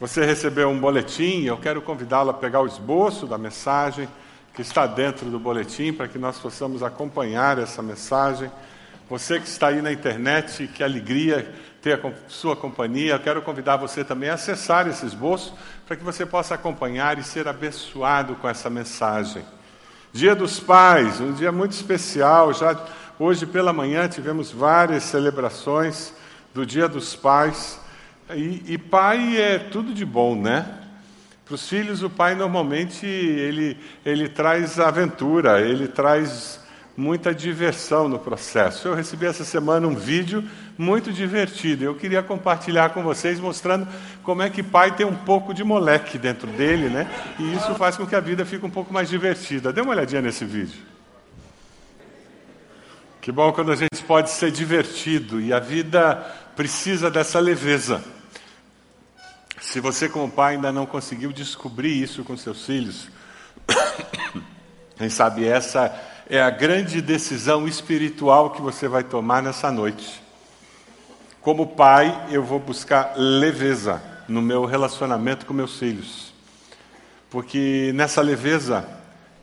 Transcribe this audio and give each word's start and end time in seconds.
Você 0.00 0.24
recebeu 0.24 0.68
um 0.68 0.78
boletim, 0.78 1.42
eu 1.42 1.56
quero 1.56 1.82
convidá-lo 1.82 2.30
a 2.30 2.34
pegar 2.34 2.60
o 2.60 2.66
esboço 2.66 3.26
da 3.26 3.36
mensagem 3.36 4.08
que 4.54 4.62
está 4.62 4.86
dentro 4.86 5.28
do 5.28 5.40
boletim 5.40 5.92
para 5.92 6.06
que 6.06 6.18
nós 6.18 6.38
possamos 6.38 6.84
acompanhar 6.84 7.58
essa 7.58 7.82
mensagem. 7.82 8.48
Você 9.10 9.40
que 9.40 9.48
está 9.48 9.68
aí 9.68 9.82
na 9.82 9.92
internet, 9.92 10.68
que 10.68 10.84
alegria 10.84 11.52
ter 11.82 11.94
a 11.94 12.12
sua 12.28 12.54
companhia, 12.54 13.14
eu 13.14 13.18
quero 13.18 13.42
convidar 13.42 13.76
você 13.76 14.04
também 14.04 14.30
a 14.30 14.34
acessar 14.34 14.86
esse 14.86 15.04
esboço 15.04 15.52
para 15.84 15.96
que 15.96 16.04
você 16.04 16.24
possa 16.24 16.54
acompanhar 16.54 17.18
e 17.18 17.24
ser 17.24 17.48
abençoado 17.48 18.36
com 18.36 18.48
essa 18.48 18.70
mensagem. 18.70 19.44
Dia 20.12 20.36
dos 20.36 20.60
Pais, 20.60 21.20
um 21.20 21.32
dia 21.32 21.50
muito 21.50 21.72
especial. 21.72 22.54
Já 22.54 22.80
hoje 23.18 23.46
pela 23.46 23.72
manhã 23.72 24.06
tivemos 24.06 24.52
várias 24.52 25.02
celebrações 25.02 26.14
do 26.54 26.64
Dia 26.64 26.88
dos 26.88 27.16
Pais. 27.16 27.80
E, 28.34 28.74
e 28.74 28.78
pai 28.78 29.40
é 29.40 29.58
tudo 29.58 29.94
de 29.94 30.04
bom, 30.04 30.34
né? 30.34 30.66
Para 31.46 31.54
os 31.54 31.66
filhos, 31.66 32.02
o 32.02 32.10
pai 32.10 32.34
normalmente 32.34 33.06
ele, 33.06 33.78
ele 34.04 34.28
traz 34.28 34.78
aventura, 34.78 35.62
ele 35.62 35.88
traz 35.88 36.60
muita 36.94 37.34
diversão 37.34 38.06
no 38.06 38.18
processo. 38.18 38.86
Eu 38.86 38.94
recebi 38.94 39.24
essa 39.24 39.44
semana 39.44 39.86
um 39.86 39.94
vídeo 39.94 40.44
muito 40.76 41.10
divertido. 41.10 41.84
Eu 41.84 41.94
queria 41.94 42.22
compartilhar 42.22 42.90
com 42.90 43.02
vocês, 43.02 43.40
mostrando 43.40 43.88
como 44.22 44.42
é 44.42 44.50
que 44.50 44.62
pai 44.62 44.94
tem 44.94 45.06
um 45.06 45.14
pouco 45.14 45.54
de 45.54 45.64
moleque 45.64 46.18
dentro 46.18 46.48
dele, 46.48 46.90
né? 46.90 47.08
E 47.38 47.54
isso 47.54 47.74
faz 47.76 47.96
com 47.96 48.06
que 48.06 48.14
a 48.14 48.20
vida 48.20 48.44
fique 48.44 48.66
um 48.66 48.70
pouco 48.70 48.92
mais 48.92 49.08
divertida. 49.08 49.72
Dê 49.72 49.80
uma 49.80 49.92
olhadinha 49.92 50.20
nesse 50.20 50.44
vídeo. 50.44 50.78
Que 53.22 53.32
bom 53.32 53.52
quando 53.52 53.72
a 53.72 53.76
gente 53.76 54.02
pode 54.06 54.28
ser 54.30 54.50
divertido 54.50 55.40
e 55.40 55.50
a 55.50 55.58
vida 55.58 56.16
precisa 56.54 57.10
dessa 57.10 57.38
leveza. 57.38 58.02
Se 59.70 59.80
você, 59.80 60.08
como 60.08 60.30
pai, 60.30 60.54
ainda 60.54 60.72
não 60.72 60.86
conseguiu 60.86 61.30
descobrir 61.30 61.92
isso 62.02 62.24
com 62.24 62.34
seus 62.38 62.64
filhos, 62.64 63.06
quem 64.96 65.10
sabe 65.10 65.46
essa 65.46 65.94
é 66.26 66.40
a 66.40 66.48
grande 66.48 67.02
decisão 67.02 67.68
espiritual 67.68 68.48
que 68.48 68.62
você 68.62 68.88
vai 68.88 69.04
tomar 69.04 69.42
nessa 69.42 69.70
noite. 69.70 70.22
Como 71.42 71.66
pai, 71.66 72.28
eu 72.30 72.42
vou 72.42 72.58
buscar 72.58 73.12
leveza 73.14 74.02
no 74.26 74.40
meu 74.40 74.64
relacionamento 74.64 75.44
com 75.44 75.52
meus 75.52 75.78
filhos, 75.78 76.32
porque 77.28 77.92
nessa 77.94 78.22
leveza 78.22 78.88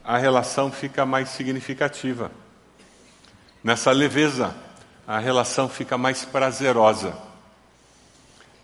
a 0.03 0.17
relação 0.17 0.71
fica 0.71 1.05
mais 1.05 1.29
significativa. 1.29 2.31
Nessa 3.63 3.91
leveza, 3.91 4.55
a 5.07 5.19
relação 5.19 5.69
fica 5.69 5.99
mais 5.99 6.25
prazerosa. 6.25 7.24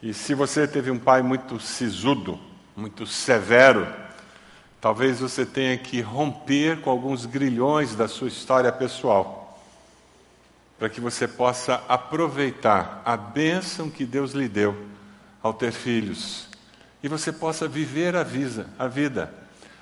E 0.02 0.16
se 0.16 0.34
você 0.34 0.68
teve 0.68 0.90
um 0.90 0.98
pai 0.98 1.22
muito 1.22 1.60
sisudo, 1.60 2.40
muito 2.76 3.06
severo, 3.06 3.88
talvez 4.80 5.20
você 5.20 5.46
tenha 5.46 5.78
que 5.78 6.02
romper 6.02 6.82
com 6.82 6.90
alguns 6.90 7.28
grilhões 7.28 7.96
da 7.96 8.08
sua 8.08 8.28
história 8.28 8.72
pessoal, 8.72 9.62
para 10.80 10.90
que 10.90 11.00
você 11.00 11.28
possa 11.28 11.84
aproveitar 11.88 13.04
a 13.06 13.16
bênção 13.16 13.92
que 13.92 14.04
Deus 14.04 14.32
lhe 14.32 14.48
deu 14.48 14.76
ao 15.44 15.54
ter 15.54 15.72
filhos. 15.72 16.50
E 17.04 17.08
você 17.08 17.32
possa 17.32 17.68
viver 17.68 18.16
a 18.16 18.24
vida, 18.24 18.68
a 18.80 18.88
vida 18.88 19.32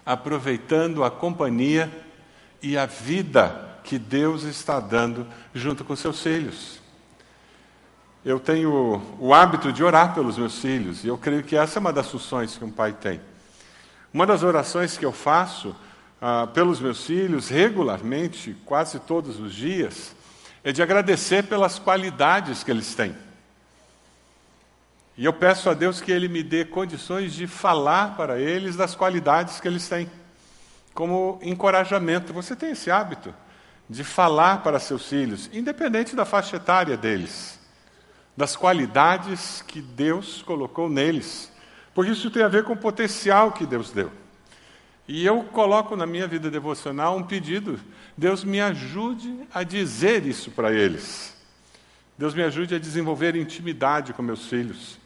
aproveitando 0.06 1.04
a 1.04 1.12
companhia 1.12 1.90
e 2.62 2.78
a 2.78 2.86
vida 2.86 3.70
que 3.86 3.98
Deus 3.98 4.44
está 4.44 4.82
dando 4.82 5.26
junto 5.54 5.86
com 5.86 5.96
seus 5.96 6.22
filhos 6.22 6.79
eu 8.24 8.40
tenho 8.40 9.02
o 9.18 9.34
hábito 9.34 9.72
de 9.72 9.84
orar 9.84 10.14
pelos 10.14 10.38
meus 10.38 10.60
filhos, 10.60 11.04
e 11.04 11.08
eu 11.08 11.18
creio 11.18 11.44
que 11.44 11.56
essa 11.56 11.80
é 11.80 11.82
uma 11.82 11.94
das 11.94 12.10
funções 12.10 12.58
que 12.58 12.66
um 12.66 12.72
pai 12.72 12.92
tem. 12.92 13.22
Uma 14.14 14.26
das 14.26 14.44
orações 14.44 14.98
que 14.98 15.06
eu 15.06 15.12
faço 15.12 15.76
ah, 16.22 16.48
pelos 16.54 16.82
meus 16.82 17.06
filhos 17.06 17.48
regularmente, 17.48 18.56
quase 18.66 19.00
todos 19.00 19.40
os 19.40 19.54
dias, 19.54 20.14
é 20.64 20.72
de 20.72 20.82
agradecer 20.82 21.44
pelas 21.44 21.80
qualidades 21.80 22.64
que 22.64 22.72
eles 22.72 22.94
têm. 22.94 23.16
E 25.18 25.24
eu 25.24 25.34
peço 25.34 25.70
a 25.70 25.74
Deus 25.74 26.02
que 26.02 26.12
Ele 26.12 26.28
me 26.28 26.44
dê 26.44 26.66
condições 26.66 27.34
de 27.34 27.46
falar 27.46 28.16
para 28.16 28.40
eles 28.40 28.76
das 28.76 28.96
qualidades 28.96 29.60
que 29.60 29.68
eles 29.68 29.88
têm, 29.88 30.10
como 30.94 31.40
encorajamento. 31.42 32.32
Você 32.32 32.56
tem 32.56 32.72
esse 32.72 32.90
hábito 32.90 33.34
de 33.90 34.04
falar 34.04 34.64
para 34.64 34.80
seus 34.80 35.08
filhos, 35.08 35.50
independente 35.52 36.16
da 36.16 36.24
faixa 36.24 36.56
etária 36.56 36.96
deles 36.96 37.59
das 38.40 38.56
qualidades 38.56 39.62
que 39.68 39.82
Deus 39.82 40.42
colocou 40.42 40.88
neles, 40.88 41.52
porque 41.94 42.12
isso 42.12 42.32
tem 42.32 42.42
a 42.42 42.48
ver 42.48 42.64
com 42.64 42.72
o 42.72 42.78
potencial 42.78 43.52
que 43.52 43.66
Deus 43.66 43.92
deu. 43.92 44.10
E 45.06 45.26
eu 45.26 45.44
coloco 45.44 45.94
na 45.98 46.06
minha 46.06 46.26
vida 46.26 46.50
devocional 46.50 47.18
um 47.18 47.24
pedido: 47.24 47.78
Deus 48.16 48.46
me 48.46 48.62
ajude 48.62 49.42
a 49.54 49.62
dizer 49.64 50.26
isso 50.26 50.52
para 50.52 50.72
eles. 50.72 51.36
Deus 52.18 52.34
me 52.34 52.42
ajude 52.42 52.76
a 52.76 52.80
desenvolver 52.80 53.36
intimidade 53.36 54.14
com 54.14 54.22
meus 54.22 54.48
filhos, 54.48 54.98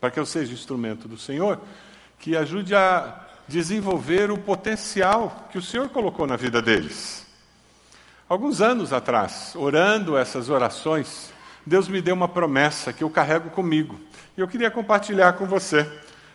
para 0.00 0.12
que 0.12 0.20
eu 0.20 0.26
seja 0.26 0.52
instrumento 0.52 1.08
do 1.08 1.18
Senhor, 1.18 1.60
que 2.16 2.36
ajude 2.36 2.76
a 2.76 3.26
desenvolver 3.48 4.30
o 4.30 4.38
potencial 4.38 5.48
que 5.50 5.58
o 5.58 5.62
Senhor 5.62 5.88
colocou 5.88 6.28
na 6.28 6.36
vida 6.36 6.62
deles. 6.62 7.26
Alguns 8.28 8.60
anos 8.60 8.92
atrás, 8.92 9.52
orando 9.56 10.16
essas 10.16 10.48
orações, 10.48 11.31
Deus 11.64 11.88
me 11.88 12.02
deu 12.02 12.14
uma 12.14 12.28
promessa 12.28 12.92
que 12.92 13.04
eu 13.04 13.10
carrego 13.10 13.50
comigo. 13.50 13.98
E 14.36 14.40
eu 14.40 14.48
queria 14.48 14.70
compartilhar 14.70 15.34
com 15.34 15.46
você. 15.46 15.88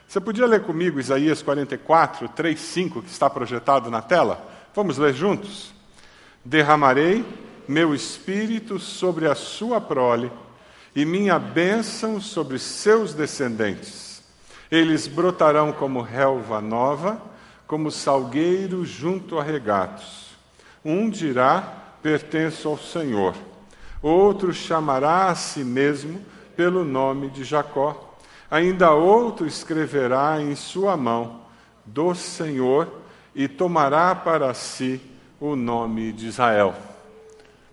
Você 0.08 0.22
podia 0.22 0.46
ler 0.46 0.62
comigo 0.64 1.00
Isaías 1.00 1.42
44, 1.42 2.30
3, 2.30 2.60
5, 2.60 3.02
que 3.02 3.10
está 3.10 3.30
projetado 3.30 3.92
na 3.92 4.02
tela? 4.02 4.50
Vamos 4.74 4.98
ler 4.98 5.14
juntos? 5.14 5.74
Derramarei 6.46 7.26
meu 7.68 7.94
espírito 7.94 8.80
sobre 8.80 9.28
a 9.28 9.36
sua 9.36 9.82
prole 9.82 10.32
e 10.96 11.04
minha 11.04 11.38
bênção 11.38 12.22
sobre 12.22 12.58
seus 12.58 13.14
descendentes. 13.14 14.24
Eles 14.72 15.08
brotarão 15.08 15.74
como 15.74 16.02
relva 16.02 16.62
nova, 16.62 17.22
como 17.66 17.92
salgueiro 17.92 18.86
junto 18.86 19.38
a 19.38 19.44
regatos. 19.44 20.28
Um 20.86 21.10
dirá: 21.10 21.62
pertenço 22.02 22.70
ao 22.70 22.78
Senhor 22.78 23.36
Outro 24.02 24.54
chamará 24.54 25.28
a 25.28 25.36
si 25.36 25.64
mesmo 25.64 26.24
pelo 26.56 26.84
nome 26.84 27.30
de 27.30 27.44
Jacó. 27.44 28.16
Ainda 28.50 28.92
outro 28.92 29.46
escreverá 29.46 30.42
em 30.42 30.56
sua 30.56 30.96
mão 30.96 31.42
do 31.86 32.14
Senhor 32.16 32.92
e 33.36 33.48
tomará 33.48 34.16
para 34.16 34.54
si 34.54 35.02
o 35.40 35.56
nome 35.56 36.12
de 36.12 36.28
Israel. 36.28 36.76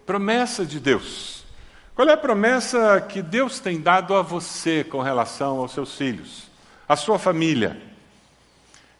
Promessa 0.04 0.64
de 0.64 0.78
Deus. 0.78 1.44
Qual 1.94 2.08
é 2.08 2.12
a 2.12 2.16
promessa 2.16 3.00
que 3.00 3.22
Deus 3.22 3.60
tem 3.60 3.80
dado 3.80 4.14
a 4.14 4.22
você 4.22 4.82
com 4.82 5.00
relação 5.00 5.58
aos 5.58 5.72
seus 5.72 5.96
filhos, 5.96 6.50
à 6.88 6.96
sua 6.96 7.18
família? 7.18 7.80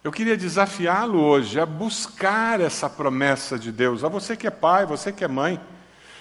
Eu 0.02 0.12
queria 0.12 0.36
desafiá-lo 0.36 1.20
hoje 1.20 1.58
a 1.58 1.66
buscar 1.66 2.60
essa 2.60 2.88
promessa 2.88 3.58
de 3.58 3.72
Deus, 3.72 4.04
a 4.04 4.08
você 4.08 4.36
que 4.36 4.46
é 4.46 4.50
pai, 4.50 4.86
você 4.86 5.10
que 5.10 5.24
é 5.24 5.28
mãe. 5.28 5.58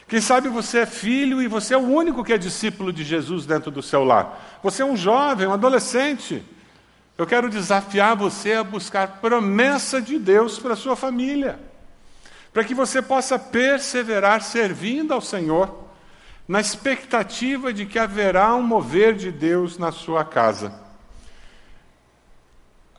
Quem 0.07 0.19
sabe 0.21 0.49
você 0.49 0.79
é 0.79 0.85
filho 0.85 1.41
e 1.41 1.47
você 1.47 1.73
é 1.73 1.77
o 1.77 1.81
único 1.81 2.23
que 2.23 2.33
é 2.33 2.37
discípulo 2.37 2.91
de 2.91 3.03
Jesus 3.03 3.45
dentro 3.45 3.71
do 3.71 3.81
seu 3.81 4.03
lar. 4.03 4.59
Você 4.61 4.81
é 4.81 4.85
um 4.85 4.97
jovem, 4.97 5.47
um 5.47 5.53
adolescente. 5.53 6.43
Eu 7.17 7.25
quero 7.25 7.49
desafiar 7.49 8.15
você 8.15 8.53
a 8.53 8.63
buscar 8.63 9.19
promessa 9.21 10.01
de 10.01 10.17
Deus 10.17 10.59
para 10.59 10.73
a 10.73 10.77
sua 10.77 10.95
família, 10.95 11.59
para 12.51 12.63
que 12.63 12.73
você 12.73 13.01
possa 13.01 13.37
perseverar 13.37 14.41
servindo 14.41 15.13
ao 15.13 15.21
Senhor, 15.21 15.83
na 16.47 16.59
expectativa 16.59 17.71
de 17.71 17.85
que 17.85 17.97
haverá 17.97 18.53
um 18.55 18.63
mover 18.63 19.15
de 19.15 19.31
Deus 19.31 19.77
na 19.77 19.91
sua 19.91 20.25
casa. 20.25 20.73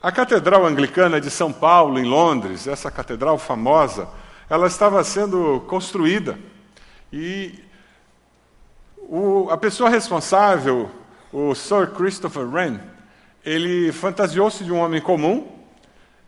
A 0.00 0.12
Catedral 0.12 0.64
Anglicana 0.64 1.20
de 1.20 1.30
São 1.30 1.52
Paulo, 1.52 1.98
em 1.98 2.04
Londres, 2.04 2.66
essa 2.66 2.90
catedral 2.90 3.36
famosa, 3.38 4.08
ela 4.48 4.66
estava 4.66 5.02
sendo 5.02 5.64
construída. 5.66 6.38
E 7.16 7.54
o, 8.98 9.48
a 9.48 9.56
pessoa 9.56 9.88
responsável, 9.88 10.90
o 11.32 11.54
Sir 11.54 11.92
Christopher 11.92 12.44
Wren, 12.44 12.80
ele 13.46 13.92
fantasiou-se 13.92 14.64
de 14.64 14.72
um 14.72 14.78
homem 14.78 15.00
comum. 15.00 15.46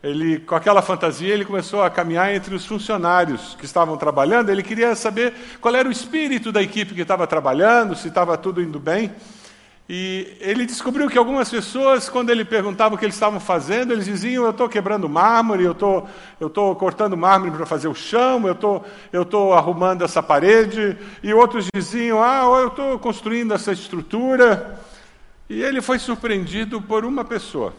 Ele, 0.01 0.39
com 0.39 0.55
aquela 0.55 0.81
fantasia, 0.83 1.35
ele 1.35 1.45
começou 1.45 1.83
a 1.83 1.91
caminhar 1.91 2.33
entre 2.33 2.55
os 2.55 2.65
funcionários 2.65 3.57
que 3.59 3.65
estavam 3.65 3.97
trabalhando. 3.97 4.49
Ele 4.49 4.63
queria 4.63 4.95
saber 4.95 5.35
qual 5.61 5.75
era 5.75 5.89
o 5.89 5.91
espírito 5.91 6.53
da 6.53 6.63
equipe 6.63 6.95
que 6.95 7.01
estava 7.01 7.27
trabalhando, 7.27 7.97
se 7.97 8.07
estava 8.07 8.39
tudo 8.39 8.63
indo 8.63 8.79
bem. 8.79 9.13
E 9.89 10.37
ele 10.41 10.67
descobriu 10.67 11.09
que 11.09 11.17
algumas 11.17 11.49
pessoas, 11.49 12.09
quando 12.09 12.31
ele 12.31 12.45
perguntava 12.45 12.95
o 12.95 12.99
que 12.99 13.05
eles 13.05 13.15
estavam 13.15 13.39
fazendo, 13.39 13.93
eles 13.93 14.05
diziam: 14.05 14.45
Eu 14.45 14.51
estou 14.51 14.69
quebrando 14.69 15.09
mármore, 15.09 15.63
eu 15.63 15.75
tô, 15.77 16.03
estou 16.41 16.75
cortando 16.75 17.17
mármore 17.17 17.53
para 17.53 17.65
fazer 17.65 17.87
o 17.87 17.95
chão, 17.95 18.49
eu 18.49 18.55
tô, 18.55 18.83
estou 19.13 19.55
arrumando 19.55 20.03
essa 20.03 20.21
parede. 20.21 20.99
E 21.23 21.33
outros 21.33 21.69
diziam: 21.73 22.21
Ah, 22.21 22.43
eu 22.61 22.69
estou 22.69 22.99
construindo 22.99 23.55
essa 23.55 23.71
estrutura. 23.71 24.81
E 25.49 25.63
ele 25.63 25.81
foi 25.81 26.01
surpreendido 26.01 26.83
por 26.83 27.05
uma 27.05 27.25
pessoa. 27.25 27.73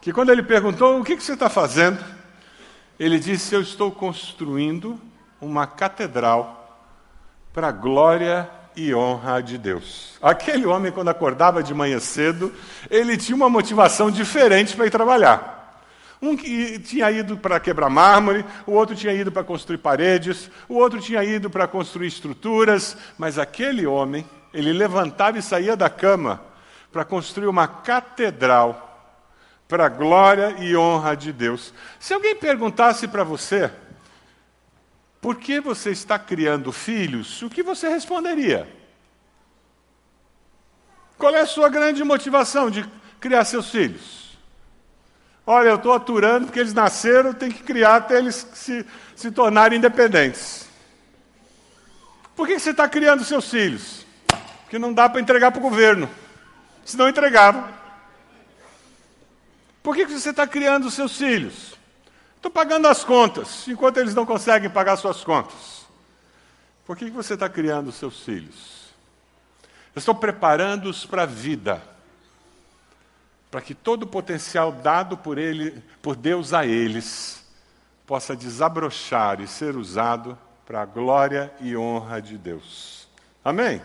Que 0.00 0.12
quando 0.12 0.30
ele 0.30 0.44
perguntou: 0.44 1.00
O 1.00 1.04
que, 1.04 1.16
que 1.16 1.22
você 1.24 1.32
está 1.32 1.50
fazendo? 1.50 1.98
Ele 2.96 3.18
disse: 3.18 3.56
Eu 3.56 3.60
estou 3.60 3.90
construindo 3.90 5.00
uma 5.40 5.66
catedral 5.66 6.78
para 7.52 7.68
a 7.68 7.72
glória 7.72 8.48
e 8.76 8.94
honra 8.94 9.42
de 9.42 9.58
Deus. 9.58 10.18
Aquele 10.22 10.66
homem, 10.66 10.92
quando 10.92 11.08
acordava 11.08 11.62
de 11.62 11.74
manhã 11.74 11.98
cedo, 12.00 12.52
ele 12.90 13.16
tinha 13.16 13.36
uma 13.36 13.50
motivação 13.50 14.10
diferente 14.10 14.76
para 14.76 14.86
ir 14.86 14.90
trabalhar. 14.90 15.80
Um 16.20 16.36
que 16.36 16.78
tinha 16.78 17.10
ido 17.10 17.36
para 17.36 17.58
quebrar 17.58 17.90
mármore, 17.90 18.44
o 18.64 18.72
outro 18.72 18.94
tinha 18.94 19.12
ido 19.12 19.32
para 19.32 19.42
construir 19.42 19.78
paredes, 19.78 20.48
o 20.68 20.74
outro 20.74 21.00
tinha 21.00 21.24
ido 21.24 21.50
para 21.50 21.66
construir 21.66 22.06
estruturas, 22.06 22.96
mas 23.18 23.38
aquele 23.38 23.86
homem, 23.86 24.24
ele 24.54 24.72
levantava 24.72 25.38
e 25.38 25.42
saía 25.42 25.76
da 25.76 25.90
cama 25.90 26.40
para 26.92 27.04
construir 27.04 27.48
uma 27.48 27.66
catedral 27.66 28.88
para 29.66 29.86
a 29.86 29.88
glória 29.88 30.54
e 30.58 30.76
honra 30.76 31.16
de 31.16 31.32
Deus. 31.32 31.72
Se 31.98 32.12
alguém 32.12 32.36
perguntasse 32.36 33.08
para 33.08 33.24
você, 33.24 33.70
por 35.22 35.36
que 35.36 35.60
você 35.60 35.92
está 35.92 36.18
criando 36.18 36.72
filhos? 36.72 37.40
O 37.42 37.48
que 37.48 37.62
você 37.62 37.88
responderia? 37.88 38.68
Qual 41.16 41.32
é 41.32 41.40
a 41.40 41.46
sua 41.46 41.68
grande 41.68 42.02
motivação 42.02 42.68
de 42.68 42.84
criar 43.20 43.44
seus 43.44 43.70
filhos? 43.70 44.36
Olha, 45.46 45.68
eu 45.68 45.76
estou 45.76 45.92
aturando 45.92 46.46
porque 46.46 46.58
eles 46.58 46.74
nasceram, 46.74 47.32
tem 47.32 47.52
que 47.52 47.62
criar 47.62 47.96
até 47.96 48.18
eles 48.18 48.44
se, 48.52 48.84
se 49.14 49.30
tornarem 49.30 49.78
independentes. 49.78 50.68
Por 52.34 52.48
que 52.48 52.58
você 52.58 52.70
está 52.70 52.88
criando 52.88 53.24
seus 53.24 53.48
filhos? 53.48 54.04
Porque 54.62 54.76
não 54.76 54.92
dá 54.92 55.08
para 55.08 55.20
entregar 55.20 55.52
para 55.52 55.60
o 55.60 55.62
governo. 55.62 56.10
Se 56.84 56.96
não 56.96 57.08
entregava. 57.08 57.72
Por 59.84 59.94
que 59.94 60.04
você 60.04 60.30
está 60.30 60.48
criando 60.48 60.90
seus 60.90 61.16
filhos? 61.16 61.71
Estou 62.42 62.50
pagando 62.50 62.88
as 62.88 63.04
contas, 63.04 63.68
enquanto 63.68 63.98
eles 63.98 64.16
não 64.16 64.26
conseguem 64.26 64.68
pagar 64.68 64.96
suas 64.96 65.22
contas. 65.22 65.86
Por 66.84 66.96
que 66.96 67.08
você 67.08 67.34
está 67.34 67.48
criando 67.48 67.92
seus 67.92 68.24
filhos? 68.24 68.92
Eu 69.94 70.00
estou 70.00 70.12
preparando-os 70.12 71.06
para 71.06 71.22
a 71.22 71.26
vida 71.26 71.80
para 73.48 73.60
que 73.60 73.76
todo 73.76 74.02
o 74.02 74.08
potencial 74.08 74.72
dado 74.72 75.16
por, 75.16 75.38
ele, 75.38 75.84
por 76.02 76.16
Deus 76.16 76.52
a 76.52 76.66
eles 76.66 77.48
possa 78.04 78.34
desabrochar 78.34 79.40
e 79.40 79.46
ser 79.46 79.76
usado 79.76 80.36
para 80.66 80.82
a 80.82 80.84
glória 80.84 81.52
e 81.60 81.76
honra 81.76 82.20
de 82.20 82.36
Deus. 82.36 83.06
Amém? 83.44 83.80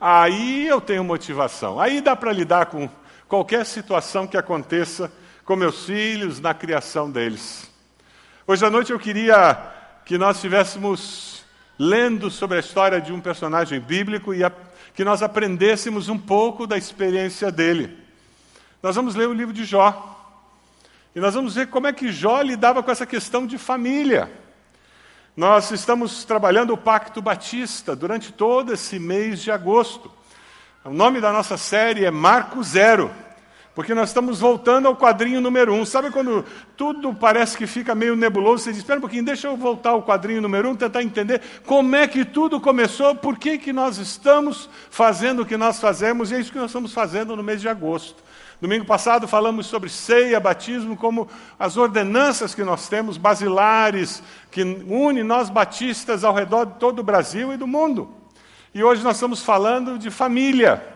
Aí 0.00 0.66
eu 0.66 0.80
tenho 0.80 1.04
motivação. 1.04 1.78
Aí 1.78 2.00
dá 2.00 2.16
para 2.16 2.32
lidar 2.32 2.64
com 2.64 2.88
qualquer 3.28 3.66
situação 3.66 4.26
que 4.26 4.38
aconteça 4.38 5.12
com 5.44 5.56
meus 5.56 5.86
filhos, 5.86 6.40
na 6.40 6.54
criação 6.54 7.10
deles. 7.10 7.68
Hoje 8.46 8.64
à 8.64 8.70
noite 8.70 8.92
eu 8.92 8.98
queria 8.98 9.58
que 10.04 10.16
nós 10.16 10.36
estivéssemos 10.36 11.44
lendo 11.78 12.30
sobre 12.30 12.58
a 12.58 12.60
história 12.60 13.00
de 13.00 13.12
um 13.12 13.20
personagem 13.20 13.80
bíblico 13.80 14.32
e 14.32 14.44
a, 14.44 14.52
que 14.94 15.04
nós 15.04 15.22
aprendêssemos 15.22 16.08
um 16.08 16.18
pouco 16.18 16.66
da 16.66 16.76
experiência 16.76 17.50
dele. 17.50 17.98
Nós 18.82 18.94
vamos 18.94 19.14
ler 19.14 19.28
o 19.28 19.32
livro 19.32 19.52
de 19.52 19.64
Jó. 19.64 20.08
E 21.14 21.20
nós 21.20 21.34
vamos 21.34 21.54
ver 21.56 21.66
como 21.68 21.86
é 21.86 21.92
que 21.92 22.10
Jó 22.10 22.40
lidava 22.40 22.82
com 22.82 22.90
essa 22.90 23.06
questão 23.06 23.46
de 23.46 23.58
família. 23.58 24.30
Nós 25.36 25.70
estamos 25.70 26.24
trabalhando 26.24 26.72
o 26.72 26.78
Pacto 26.78 27.20
Batista 27.20 27.96
durante 27.96 28.32
todo 28.32 28.72
esse 28.72 28.98
mês 28.98 29.40
de 29.40 29.50
agosto. 29.50 30.10
O 30.84 30.90
nome 30.90 31.20
da 31.20 31.32
nossa 31.32 31.56
série 31.56 32.04
é 32.04 32.10
Marco 32.10 32.62
Zero, 32.62 33.10
porque 33.74 33.94
nós 33.94 34.10
estamos 34.10 34.38
voltando 34.38 34.86
ao 34.86 34.94
quadrinho 34.94 35.40
número 35.40 35.72
um. 35.72 35.84
Sabe 35.86 36.10
quando 36.10 36.44
tudo 36.76 37.14
parece 37.14 37.56
que 37.56 37.66
fica 37.66 37.94
meio 37.94 38.14
nebuloso? 38.14 38.64
Você 38.64 38.70
diz, 38.70 38.78
espera 38.80 38.98
um 38.98 39.00
pouquinho, 39.00 39.24
deixa 39.24 39.48
eu 39.48 39.56
voltar 39.56 39.90
ao 39.90 40.02
quadrinho 40.02 40.42
número 40.42 40.68
um, 40.68 40.76
tentar 40.76 41.02
entender 41.02 41.40
como 41.64 41.96
é 41.96 42.06
que 42.06 42.24
tudo 42.24 42.60
começou, 42.60 43.14
por 43.14 43.38
que, 43.38 43.56
que 43.56 43.72
nós 43.72 43.96
estamos 43.96 44.68
fazendo 44.90 45.42
o 45.42 45.46
que 45.46 45.56
nós 45.56 45.80
fazemos, 45.80 46.30
e 46.30 46.34
é 46.34 46.40
isso 46.40 46.52
que 46.52 46.58
nós 46.58 46.70
estamos 46.70 46.92
fazendo 46.92 47.34
no 47.34 47.42
mês 47.42 47.62
de 47.62 47.68
agosto. 47.68 48.22
Domingo 48.60 48.84
passado 48.84 49.26
falamos 49.26 49.66
sobre 49.66 49.88
ceia, 49.88 50.38
batismo, 50.38 50.94
como 50.94 51.28
as 51.58 51.76
ordenanças 51.78 52.54
que 52.54 52.62
nós 52.62 52.88
temos, 52.88 53.16
basilares, 53.16 54.22
que 54.50 54.62
une 54.62 55.22
nós 55.22 55.48
batistas 55.48 56.24
ao 56.24 56.34
redor 56.34 56.66
de 56.66 56.74
todo 56.74 56.98
o 56.98 57.02
Brasil 57.02 57.52
e 57.54 57.56
do 57.56 57.66
mundo. 57.66 58.14
E 58.74 58.84
hoje 58.84 59.02
nós 59.02 59.16
estamos 59.16 59.42
falando 59.42 59.98
de 59.98 60.10
família, 60.10 60.86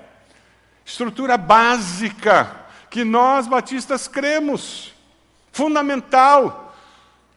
estrutura 0.85 1.37
básica 1.37 2.66
que 2.97 3.05
nós 3.05 3.47
batistas 3.47 4.09
cremos, 4.09 4.95
fundamental, 5.53 6.75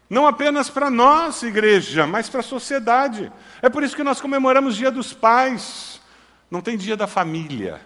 não 0.09 0.25
apenas 0.25 0.69
para 0.69 0.89
nós, 0.89 1.43
igreja, 1.43 2.07
mas 2.07 2.29
para 2.29 2.39
a 2.39 2.43
sociedade. 2.43 3.29
É 3.61 3.67
por 3.67 3.83
isso 3.83 3.93
que 3.93 4.01
nós 4.01 4.21
comemoramos 4.21 4.77
Dia 4.77 4.89
dos 4.89 5.11
Pais. 5.11 5.99
Não 6.49 6.61
tem 6.61 6.77
Dia 6.77 6.95
da 6.95 7.07
Família. 7.07 7.81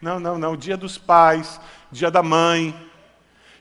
Não, 0.00 0.18
não, 0.18 0.38
não. 0.38 0.56
Dia 0.56 0.74
dos 0.74 0.96
Pais, 0.96 1.60
dia 1.92 2.10
da 2.10 2.22
mãe. 2.22 2.74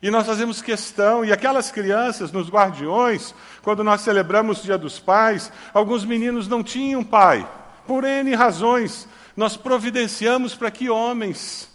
E 0.02 0.10
nós 0.10 0.26
fazemos 0.26 0.62
questão, 0.62 1.26
e 1.26 1.34
aquelas 1.34 1.70
crianças 1.70 2.32
nos 2.32 2.50
guardiões, 2.50 3.36
quando 3.62 3.84
nós 3.84 4.00
celebramos 4.00 4.62
o 4.62 4.64
Dia 4.64 4.78
dos 4.78 4.98
Pais, 4.98 5.52
alguns 5.74 6.06
meninos 6.06 6.48
não 6.48 6.64
tinham 6.64 7.04
pai, 7.04 7.46
por 7.86 8.06
N 8.06 8.34
razões. 8.34 9.10
Nós 9.36 9.58
providenciamos 9.58 10.56
para 10.56 10.72
que 10.72 10.90
homens 10.90 11.68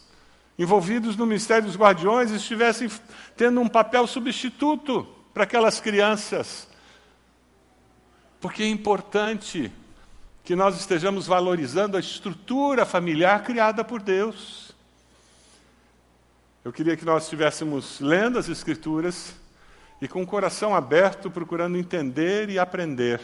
envolvidos 0.63 1.17
no 1.17 1.27
Ministério 1.27 1.65
dos 1.65 1.77
Guardiões 1.77 2.31
estivessem 2.31 2.89
tendo 3.37 3.61
um 3.61 3.69
papel 3.69 4.07
substituto 4.07 5.07
para 5.35 5.43
aquelas 5.45 5.81
crianças. 5.81 6.69
Porque 8.41 8.63
é 8.63 8.69
importante 8.69 9.73
que 10.45 10.55
nós 10.55 10.79
estejamos 10.79 11.27
valorizando 11.27 11.97
a 11.97 12.01
estrutura 12.01 12.87
familiar 12.87 13.43
criada 13.43 13.83
por 13.83 14.01
Deus. 14.01 14.73
Eu 16.65 16.73
queria 16.73 16.97
que 16.97 17.05
nós 17.05 17.25
estivéssemos 17.25 17.99
lendo 18.01 18.39
as 18.39 18.49
Escrituras 18.49 19.35
e 20.01 20.07
com 20.07 20.23
o 20.23 20.27
coração 20.27 20.75
aberto, 20.75 21.31
procurando 21.31 21.77
entender 21.77 22.49
e 22.51 22.59
aprender 22.59 23.21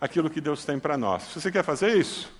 aquilo 0.00 0.30
que 0.30 0.40
Deus 0.40 0.64
tem 0.64 0.78
para 0.78 0.96
nós. 0.96 1.22
Você 1.34 1.50
quer 1.50 1.64
fazer 1.64 1.96
isso? 1.96 2.32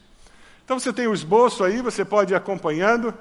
Então 0.65 0.79
você 0.79 0.93
tem 0.93 1.07
o 1.07 1.15
esboço 1.15 1.65
aí, 1.65 1.81
você 1.81 2.05
pode 2.05 2.33
ir 2.33 2.37
acompanhando. 2.37 3.15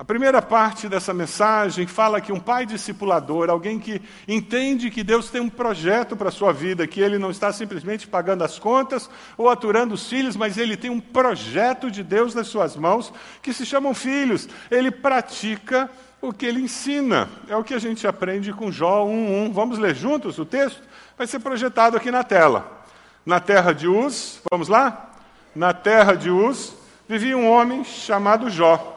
A 0.00 0.04
primeira 0.04 0.40
parte 0.40 0.88
dessa 0.88 1.12
mensagem 1.12 1.86
fala 1.86 2.22
que 2.22 2.32
um 2.32 2.40
pai 2.40 2.64
discipulador, 2.64 3.50
alguém 3.50 3.78
que 3.78 4.00
entende 4.26 4.90
que 4.90 5.04
Deus 5.04 5.28
tem 5.28 5.42
um 5.42 5.48
projeto 5.50 6.16
para 6.16 6.30
a 6.30 6.32
sua 6.32 6.54
vida, 6.54 6.86
que 6.86 7.02
ele 7.02 7.18
não 7.18 7.30
está 7.30 7.52
simplesmente 7.52 8.08
pagando 8.08 8.42
as 8.42 8.58
contas 8.58 9.10
ou 9.36 9.50
aturando 9.50 9.92
os 9.92 10.08
filhos, 10.08 10.36
mas 10.36 10.56
ele 10.56 10.74
tem 10.74 10.88
um 10.88 11.00
projeto 11.00 11.90
de 11.90 12.02
Deus 12.02 12.34
nas 12.34 12.46
suas 12.46 12.76
mãos 12.76 13.12
que 13.42 13.52
se 13.52 13.66
chamam 13.66 13.92
filhos. 13.92 14.48
Ele 14.70 14.90
pratica 14.90 15.90
o 16.18 16.32
que 16.32 16.46
ele 16.46 16.62
ensina. 16.62 17.28
É 17.46 17.54
o 17.54 17.62
que 17.62 17.74
a 17.74 17.78
gente 17.78 18.06
aprende 18.06 18.54
com 18.54 18.72
Jó 18.72 19.04
1:1. 19.04 19.52
Vamos 19.52 19.78
ler 19.78 19.94
juntos 19.94 20.38
o 20.38 20.46
texto? 20.46 20.80
Vai 21.18 21.26
ser 21.26 21.40
projetado 21.40 21.98
aqui 21.98 22.10
na 22.10 22.24
tela. 22.24 22.84
Na 23.26 23.38
terra 23.38 23.74
de 23.74 23.86
Uz, 23.86 24.40
vamos 24.50 24.68
lá? 24.68 25.10
Na 25.54 25.74
terra 25.74 26.14
de 26.14 26.30
Uz 26.30 26.72
vivia 27.06 27.36
um 27.36 27.46
homem 27.46 27.84
chamado 27.84 28.48
Jó. 28.48 28.96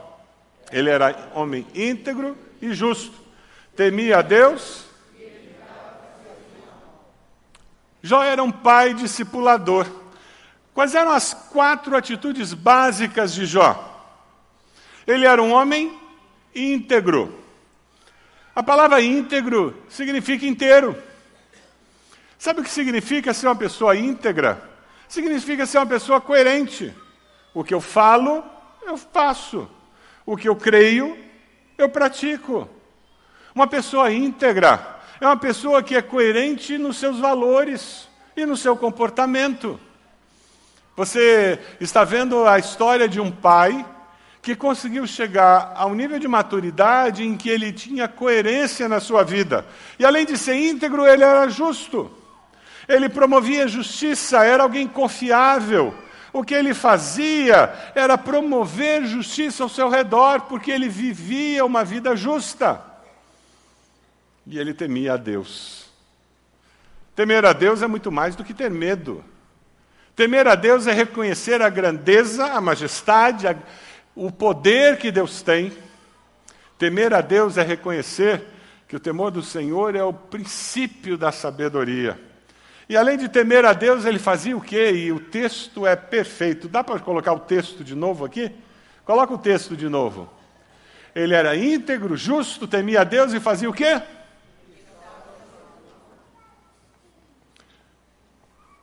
Ele 0.74 0.90
era 0.90 1.30
homem 1.36 1.68
íntegro 1.76 2.36
e 2.60 2.74
justo. 2.74 3.14
Temia 3.76 4.18
a 4.18 4.22
Deus. 4.24 4.86
Jó 8.02 8.24
era 8.24 8.44
um 8.44 8.52
pai 8.52 8.96
discipulador. 8.96 9.86
Quais 10.74 10.96
eram 10.96 11.12
as 11.12 11.34
quatro 11.34 11.96
atitudes 11.96 12.54
básicas 12.56 13.34
de 13.34 13.46
Jó? 13.46 13.92
Ele 15.06 15.28
era 15.28 15.42
um 15.42 15.54
homem 15.54 15.96
íntegro. 16.56 17.40
A 18.56 18.64
palavra 18.64 19.00
íntegro 19.00 19.80
significa 19.88 20.46
inteiro. 20.46 20.98
Sabe 22.40 22.62
o 22.62 22.64
que 22.64 22.70
significa 22.70 23.32
ser 23.32 23.48
uma 23.48 23.56
pessoa 23.56 23.96
íntegra? 23.96 24.70
Significa 25.08 25.68
ser 25.68 25.78
uma 25.78 25.86
pessoa 25.86 26.20
coerente. 26.20 26.92
O 27.54 27.64
que 27.64 27.74
eu 27.74 27.80
falo, 27.80 28.44
eu 28.82 28.98
faço. 28.98 29.70
O 30.26 30.38
que 30.38 30.48
eu 30.48 30.56
creio, 30.56 31.18
eu 31.78 31.90
pratico. 31.90 32.70
Uma 33.54 33.68
pessoa 33.68 34.12
íntegra 34.12 35.00
é 35.20 35.26
uma 35.26 35.38
pessoa 35.38 35.84
que 35.84 35.96
é 35.96 36.02
coerente 36.02 36.78
nos 36.78 36.98
seus 36.98 37.20
valores 37.20 38.08
e 38.36 38.46
no 38.46 38.58
seu 38.58 38.76
comportamento. 38.76 39.80
Você 40.96 41.60
está 41.80 42.04
vendo 42.04 42.46
a 42.46 42.60
história 42.60 43.08
de 43.08 43.20
um 43.20 43.32
pai 43.32 43.86
que 44.42 44.56
conseguiu 44.56 45.08
chegar 45.08 45.74
a 45.76 45.86
um 45.86 45.96
nível 45.96 46.20
de 46.20 46.28
maturidade 46.28 47.24
em 47.24 47.38
que 47.38 47.50
ele 47.50 47.72
tinha 47.72 48.08
coerência 48.08 48.90
na 48.90 49.00
sua 49.00 49.24
vida. 49.24 49.66
E 49.98 50.06
além 50.06 50.26
de 50.26 50.38
ser 50.38 50.56
íntegro, 50.56 51.08
ele 51.08 51.24
era 51.24 51.48
justo. 51.48 52.12
Ele 52.88 53.08
promovia 53.08 53.68
justiça, 53.68 54.44
era 54.44 54.64
alguém 54.64 54.86
confiável, 54.86 55.96
O 56.34 56.44
que 56.44 56.56
ele 56.56 56.74
fazia 56.74 57.72
era 57.94 58.18
promover 58.18 59.06
justiça 59.06 59.62
ao 59.62 59.70
seu 59.70 59.88
redor, 59.88 60.42
porque 60.42 60.72
ele 60.72 60.90
vivia 60.90 61.64
uma 61.64 61.86
vida 61.86 62.16
justa. 62.16 62.84
E 64.48 64.58
ele 64.58 64.74
temia 64.74 65.14
a 65.14 65.18
Deus. 65.18 65.86
Temer 67.16 67.46
a 67.46 67.54
Deus 67.54 67.84
é 67.84 67.88
muito 67.88 68.12
mais 68.12 68.36
do 68.36 68.44
que 68.44 68.54
ter 68.54 68.72
medo. 68.72 69.24
Temer 70.16 70.48
a 70.48 70.56
Deus 70.56 70.88
é 70.88 70.92
reconhecer 70.92 71.62
a 71.62 71.70
grandeza, 71.70 72.48
a 72.48 72.60
majestade, 72.60 73.48
a, 73.48 73.56
o 74.16 74.32
poder 74.32 74.98
que 74.98 75.12
Deus 75.12 75.44
tem. 75.44 75.72
Temer 76.80 77.14
a 77.14 77.22
Deus 77.22 77.58
é 77.58 77.62
reconhecer 77.62 78.44
que 78.88 78.96
o 78.96 79.00
temor 79.00 79.30
do 79.30 79.44
Senhor 79.44 79.96
é 79.96 80.04
o 80.04 80.14
princípio 80.14 81.16
da 81.16 81.32
sabedoria. 81.32 82.20
E 82.88 82.98
além 82.98 83.18
de 83.18 83.30
temer 83.30 83.66
a 83.66 83.74
Deus, 83.74 84.06
ele 84.06 84.20
fazia 84.20 84.56
o 84.56 84.62
quê? 84.62 84.92
E 84.92 85.12
o 85.12 85.20
texto 85.20 85.88
é 85.88 85.96
perfeito. 85.96 86.68
Dá 86.68 86.84
para 86.84 87.00
colocar 87.00 87.34
o 87.34 87.40
texto 87.40 87.84
de 87.84 87.96
novo 87.96 88.26
aqui? 88.26 88.52
Coloca 89.06 89.34
o 89.34 89.38
texto 89.38 89.76
de 89.76 89.88
novo. 89.88 90.30
Ele 91.16 91.34
era 91.34 91.56
íntegro, 91.56 92.18
justo, 92.18 92.68
temia 92.68 93.02
a 93.02 93.04
Deus 93.04 93.34
e 93.34 93.40
fazia 93.40 93.70
o 93.70 93.74
quê? 93.74 94.02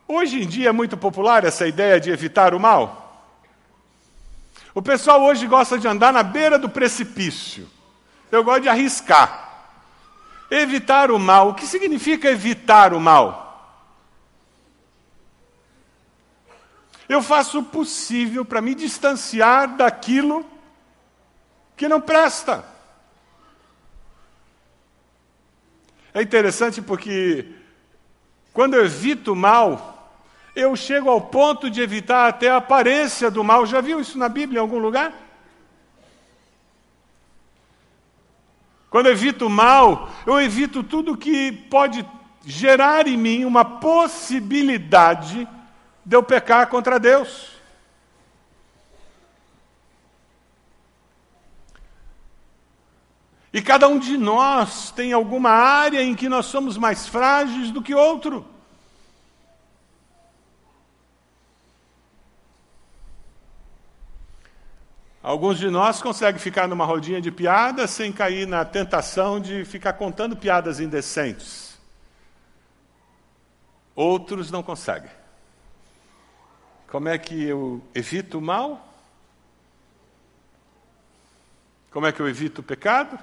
Hoje 0.07 0.41
em 0.43 0.47
dia 0.47 0.69
é 0.69 0.71
muito 0.71 0.97
popular 0.97 1.45
essa 1.45 1.67
ideia 1.67 1.99
de 1.99 2.09
evitar 2.09 2.53
o 2.53 2.59
mal. 2.59 3.01
O 4.73 4.81
pessoal 4.81 5.21
hoje 5.23 5.47
gosta 5.47 5.77
de 5.77 5.87
andar 5.87 6.11
na 6.11 6.23
beira 6.23 6.57
do 6.57 6.69
precipício. 6.69 7.69
Eu 8.31 8.43
gosto 8.43 8.63
de 8.63 8.69
arriscar. 8.69 9.49
Evitar 10.49 11.11
o 11.11 11.19
mal. 11.19 11.49
O 11.49 11.53
que 11.53 11.65
significa 11.65 12.29
evitar 12.29 12.93
o 12.93 12.99
mal? 12.99 13.50
Eu 17.11 17.21
faço 17.21 17.59
o 17.59 17.63
possível 17.63 18.45
para 18.45 18.61
me 18.61 18.73
distanciar 18.73 19.75
daquilo 19.75 20.45
que 21.75 21.89
não 21.89 21.99
presta. 21.99 22.63
É 26.13 26.21
interessante 26.21 26.81
porque 26.81 27.53
quando 28.53 28.75
eu 28.75 28.85
evito 28.85 29.33
o 29.33 29.35
mal, 29.35 30.15
eu 30.55 30.73
chego 30.73 31.09
ao 31.09 31.19
ponto 31.19 31.69
de 31.69 31.81
evitar 31.81 32.29
até 32.29 32.49
a 32.49 32.55
aparência 32.55 33.29
do 33.29 33.43
mal. 33.43 33.65
Já 33.65 33.81
viu 33.81 33.99
isso 33.99 34.17
na 34.17 34.29
Bíblia 34.29 34.59
em 34.59 34.61
algum 34.61 34.79
lugar? 34.79 35.13
Quando 38.89 39.07
eu 39.07 39.11
evito 39.11 39.47
o 39.47 39.49
mal, 39.49 40.09
eu 40.25 40.39
evito 40.39 40.81
tudo 40.81 41.17
que 41.17 41.51
pode 41.51 42.05
gerar 42.45 43.05
em 43.05 43.17
mim 43.17 43.43
uma 43.43 43.65
possibilidade 43.65 45.45
de 46.11 46.17
eu 46.17 46.21
pecar 46.21 46.67
contra 46.67 46.99
Deus. 46.99 47.53
E 53.53 53.61
cada 53.61 53.87
um 53.87 53.97
de 53.97 54.17
nós 54.17 54.91
tem 54.91 55.13
alguma 55.13 55.51
área 55.51 56.03
em 56.03 56.13
que 56.13 56.27
nós 56.27 56.47
somos 56.47 56.75
mais 56.75 57.07
frágeis 57.07 57.71
do 57.71 57.81
que 57.81 57.95
outro. 57.95 58.45
Alguns 65.23 65.57
de 65.59 65.69
nós 65.69 66.01
conseguem 66.01 66.41
ficar 66.41 66.67
numa 66.67 66.83
rodinha 66.83 67.21
de 67.21 67.31
piadas 67.31 67.89
sem 67.89 68.11
cair 68.11 68.45
na 68.45 68.65
tentação 68.65 69.39
de 69.39 69.63
ficar 69.63 69.93
contando 69.93 70.35
piadas 70.35 70.81
indecentes. 70.81 71.79
Outros 73.95 74.51
não 74.51 74.61
conseguem. 74.61 75.20
Como 76.91 77.07
é 77.07 77.17
que 77.17 77.41
eu 77.41 77.81
evito 77.95 78.37
o 78.39 78.41
mal? 78.41 78.85
Como 81.89 82.05
é 82.05 82.11
que 82.11 82.19
eu 82.19 82.27
evito 82.27 82.59
o 82.59 82.63
pecado? 82.63 83.17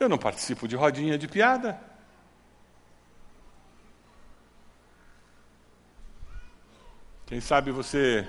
Eu 0.00 0.08
não 0.08 0.16
participo 0.16 0.66
de 0.66 0.74
rodinha 0.74 1.18
de 1.18 1.28
piada. 1.28 1.78
Quem 7.26 7.42
sabe 7.42 7.70
você 7.70 8.26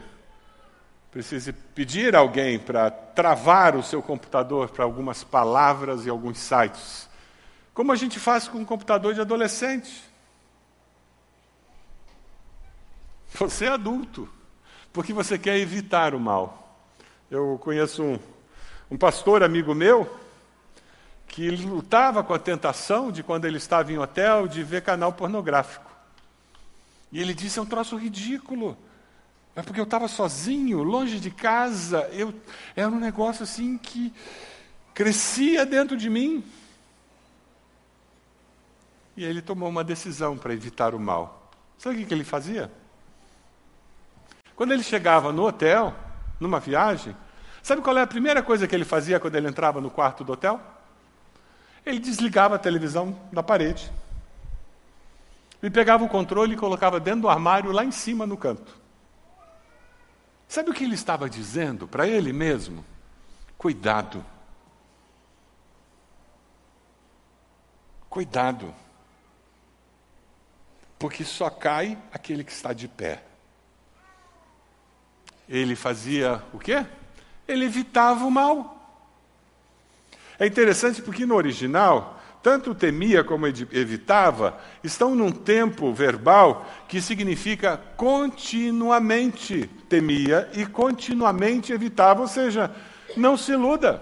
precise 1.10 1.54
pedir 1.54 2.14
alguém 2.14 2.60
para 2.60 2.92
travar 2.92 3.78
o 3.78 3.82
seu 3.82 4.04
computador 4.04 4.72
para 4.72 4.84
algumas 4.84 5.24
palavras 5.24 6.06
e 6.06 6.10
alguns 6.10 6.38
sites. 6.38 7.10
Como 7.74 7.94
a 7.94 7.96
gente 7.96 8.20
faz 8.20 8.50
com 8.50 8.58
um 8.58 8.66
computador 8.66 9.14
de 9.14 9.22
adolescente. 9.22 10.04
Você 13.36 13.64
é 13.64 13.70
adulto, 13.70 14.28
porque 14.92 15.14
você 15.14 15.38
quer 15.38 15.58
evitar 15.58 16.14
o 16.14 16.20
mal. 16.20 16.78
Eu 17.30 17.60
conheço 17.62 18.04
um, 18.04 18.20
um 18.90 18.98
pastor 18.98 19.44
amigo 19.44 19.76
meu 19.76 20.10
que 21.28 21.50
lutava 21.52 22.24
com 22.24 22.34
a 22.34 22.40
tentação 22.40 23.12
de, 23.12 23.22
quando 23.22 23.46
ele 23.46 23.58
estava 23.58 23.92
em 23.92 23.98
hotel, 23.98 24.48
de 24.48 24.64
ver 24.64 24.82
canal 24.82 25.14
pornográfico. 25.14 25.90
E 27.12 27.20
ele 27.20 27.34
disse: 27.34 27.60
é 27.60 27.62
um 27.62 27.66
troço 27.66 27.96
ridículo. 27.96 28.78
Mas 29.56 29.66
porque 29.66 29.80
eu 29.80 29.86
estava 29.86 30.08
sozinho, 30.08 30.84
longe 30.84 31.20
de 31.20 31.32
casa, 31.32 32.10
eu, 32.14 32.34
era 32.76 32.88
um 32.88 33.00
negócio 33.00 33.44
assim 33.44 33.78
que 33.78 34.14
crescia 34.94 35.66
dentro 35.66 35.98
de 35.98 36.10
mim. 36.10 36.44
E 39.18 39.24
ele 39.24 39.42
tomou 39.42 39.68
uma 39.68 39.84
decisão 39.84 40.38
para 40.38 40.54
evitar 40.54 40.96
o 40.96 41.00
mal. 41.00 41.52
Sabe 41.78 42.04
o 42.04 42.08
que 42.08 42.14
ele 42.14 42.24
fazia? 42.24 42.72
Quando 44.60 44.74
ele 44.74 44.84
chegava 44.84 45.32
no 45.32 45.48
hotel, 45.48 45.96
numa 46.38 46.60
viagem, 46.60 47.16
sabe 47.64 47.82
qual 47.82 47.98
é 47.98 48.02
a 48.02 48.06
primeira 48.06 48.44
coisa 48.44 48.68
que 48.68 48.76
ele 48.76 48.84
fazia 48.84 49.18
quando 49.18 49.34
ele 49.36 49.48
entrava 49.48 49.80
no 49.80 49.90
quarto 49.90 50.22
do 50.22 50.34
hotel? 50.34 50.60
Ele 51.86 51.98
desligava 51.98 52.56
a 52.56 52.60
televisão 52.60 53.18
da 53.32 53.42
parede. 53.42 53.90
E 55.64 55.70
pegava 55.70 56.04
o 56.04 56.10
controle 56.10 56.56
e 56.56 56.58
colocava 56.58 57.00
dentro 57.00 57.22
do 57.22 57.30
armário 57.30 57.72
lá 57.72 57.86
em 57.86 57.92
cima 57.92 58.28
no 58.28 58.36
canto. 58.36 58.78
Sabe 60.46 60.72
o 60.72 60.74
que 60.74 60.84
ele 60.84 60.96
estava 60.96 61.30
dizendo 61.30 61.88
para 61.88 62.06
ele 62.06 62.34
mesmo? 62.34 62.84
Cuidado. 63.58 64.26
Cuidado. 68.10 68.76
Porque 71.00 71.24
só 71.24 71.50
cai 71.50 71.98
aquele 72.12 72.44
que 72.44 72.52
está 72.52 72.74
de 72.74 72.90
pé. 72.90 73.29
Ele 75.50 75.76
fazia 75.76 76.44
o 76.54 76.60
quê? 76.60 76.86
Ele 77.48 77.66
evitava 77.66 78.24
o 78.26 78.32
mal. 78.32 78.76
É 80.38 80.46
interessante 80.46 81.02
porque 81.02 81.26
no 81.26 81.36
original 81.36 82.20
tanto 82.42 82.74
temia 82.74 83.24
como 83.24 83.48
evitava, 83.48 84.58
estão 84.84 85.14
num 85.14 85.32
tempo 85.32 85.94
verbal 85.94 86.66
que 86.88 87.02
significa 87.02 87.78
continuamente 87.98 89.68
temia 89.90 90.50
e 90.54 90.66
continuamente 90.66 91.74
evitava, 91.74 92.22
ou 92.22 92.28
seja, 92.28 92.74
não 93.18 93.36
se 93.36 93.52
iluda. 93.52 94.02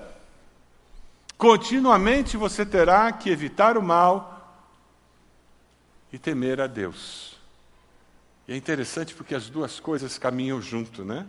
Continuamente 1.36 2.38
você 2.38 2.66
terá 2.66 3.12
que 3.12 3.30
evitar 3.30 3.78
o 3.78 3.82
mal 3.82 4.64
e 6.12 6.20
temer 6.20 6.62
a 6.62 6.68
Deus. 6.68 7.37
E 8.48 8.54
é 8.54 8.56
interessante 8.56 9.14
porque 9.14 9.36
as 9.36 9.50
duas 9.50 9.80
coisas 9.80 10.18
caminham 10.18 10.62
junto, 10.62 11.04
né? 11.04 11.26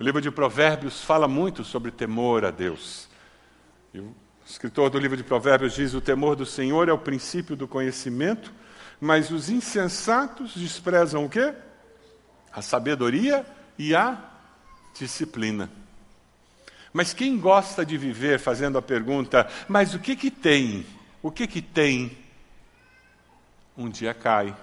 O 0.00 0.02
livro 0.02 0.20
de 0.20 0.30
Provérbios 0.30 1.04
fala 1.04 1.28
muito 1.28 1.62
sobre 1.62 1.90
temor 1.90 2.44
a 2.44 2.50
Deus. 2.50 3.08
Eu 3.94 4.14
o 4.42 4.50
escritor 4.50 4.90
do 4.90 4.98
livro 4.98 5.16
de 5.16 5.22
Provérbios 5.22 5.74
diz: 5.74 5.94
O 5.94 6.00
temor 6.00 6.34
do 6.34 6.44
Senhor 6.44 6.88
é 6.88 6.92
o 6.92 6.98
princípio 6.98 7.54
do 7.54 7.68
conhecimento, 7.68 8.52
mas 9.00 9.30
os 9.30 9.48
insensatos 9.48 10.54
desprezam 10.54 11.24
o 11.24 11.28
quê? 11.28 11.54
A 12.52 12.60
sabedoria 12.60 13.46
e 13.78 13.94
a 13.94 14.18
disciplina. 14.98 15.70
Mas 16.92 17.14
quem 17.14 17.38
gosta 17.38 17.86
de 17.86 17.96
viver 17.96 18.40
fazendo 18.40 18.76
a 18.76 18.82
pergunta: 18.82 19.48
mas 19.68 19.94
o 19.94 20.00
que 20.00 20.16
que 20.16 20.30
tem? 20.30 20.84
O 21.22 21.30
que 21.30 21.46
que 21.46 21.62
tem? 21.62 22.18
Um 23.78 23.88
dia 23.88 24.12
cai 24.12 24.54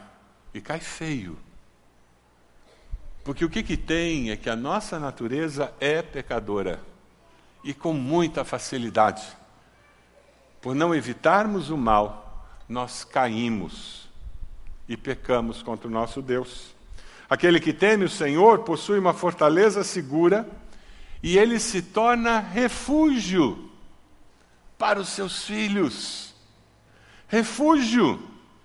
e 0.53 0.61
cai 0.61 0.79
feio. 0.79 1.37
Porque 3.23 3.45
o 3.45 3.49
que 3.49 3.61
que 3.61 3.77
tem 3.77 4.31
é 4.31 4.37
que 4.37 4.49
a 4.49 4.55
nossa 4.55 4.99
natureza 4.99 5.73
é 5.79 6.01
pecadora 6.01 6.79
e 7.63 7.73
com 7.73 7.93
muita 7.93 8.43
facilidade. 8.43 9.23
Por 10.61 10.73
não 10.73 10.95
evitarmos 10.95 11.69
o 11.69 11.77
mal, 11.77 12.47
nós 12.67 13.03
caímos 13.03 14.09
e 14.87 14.97
pecamos 14.97 15.61
contra 15.61 15.87
o 15.87 15.91
nosso 15.91 16.21
Deus. 16.21 16.73
Aquele 17.29 17.59
que 17.59 17.71
teme 17.71 18.05
o 18.05 18.09
Senhor 18.09 18.59
possui 18.59 18.97
uma 18.97 19.13
fortaleza 19.13 19.83
segura 19.83 20.49
e 21.21 21.37
ele 21.37 21.59
se 21.59 21.81
torna 21.81 22.39
refúgio 22.39 23.69
para 24.77 24.99
os 24.99 25.09
seus 25.09 25.43
filhos. 25.43 26.33
Refúgio, 27.27 28.19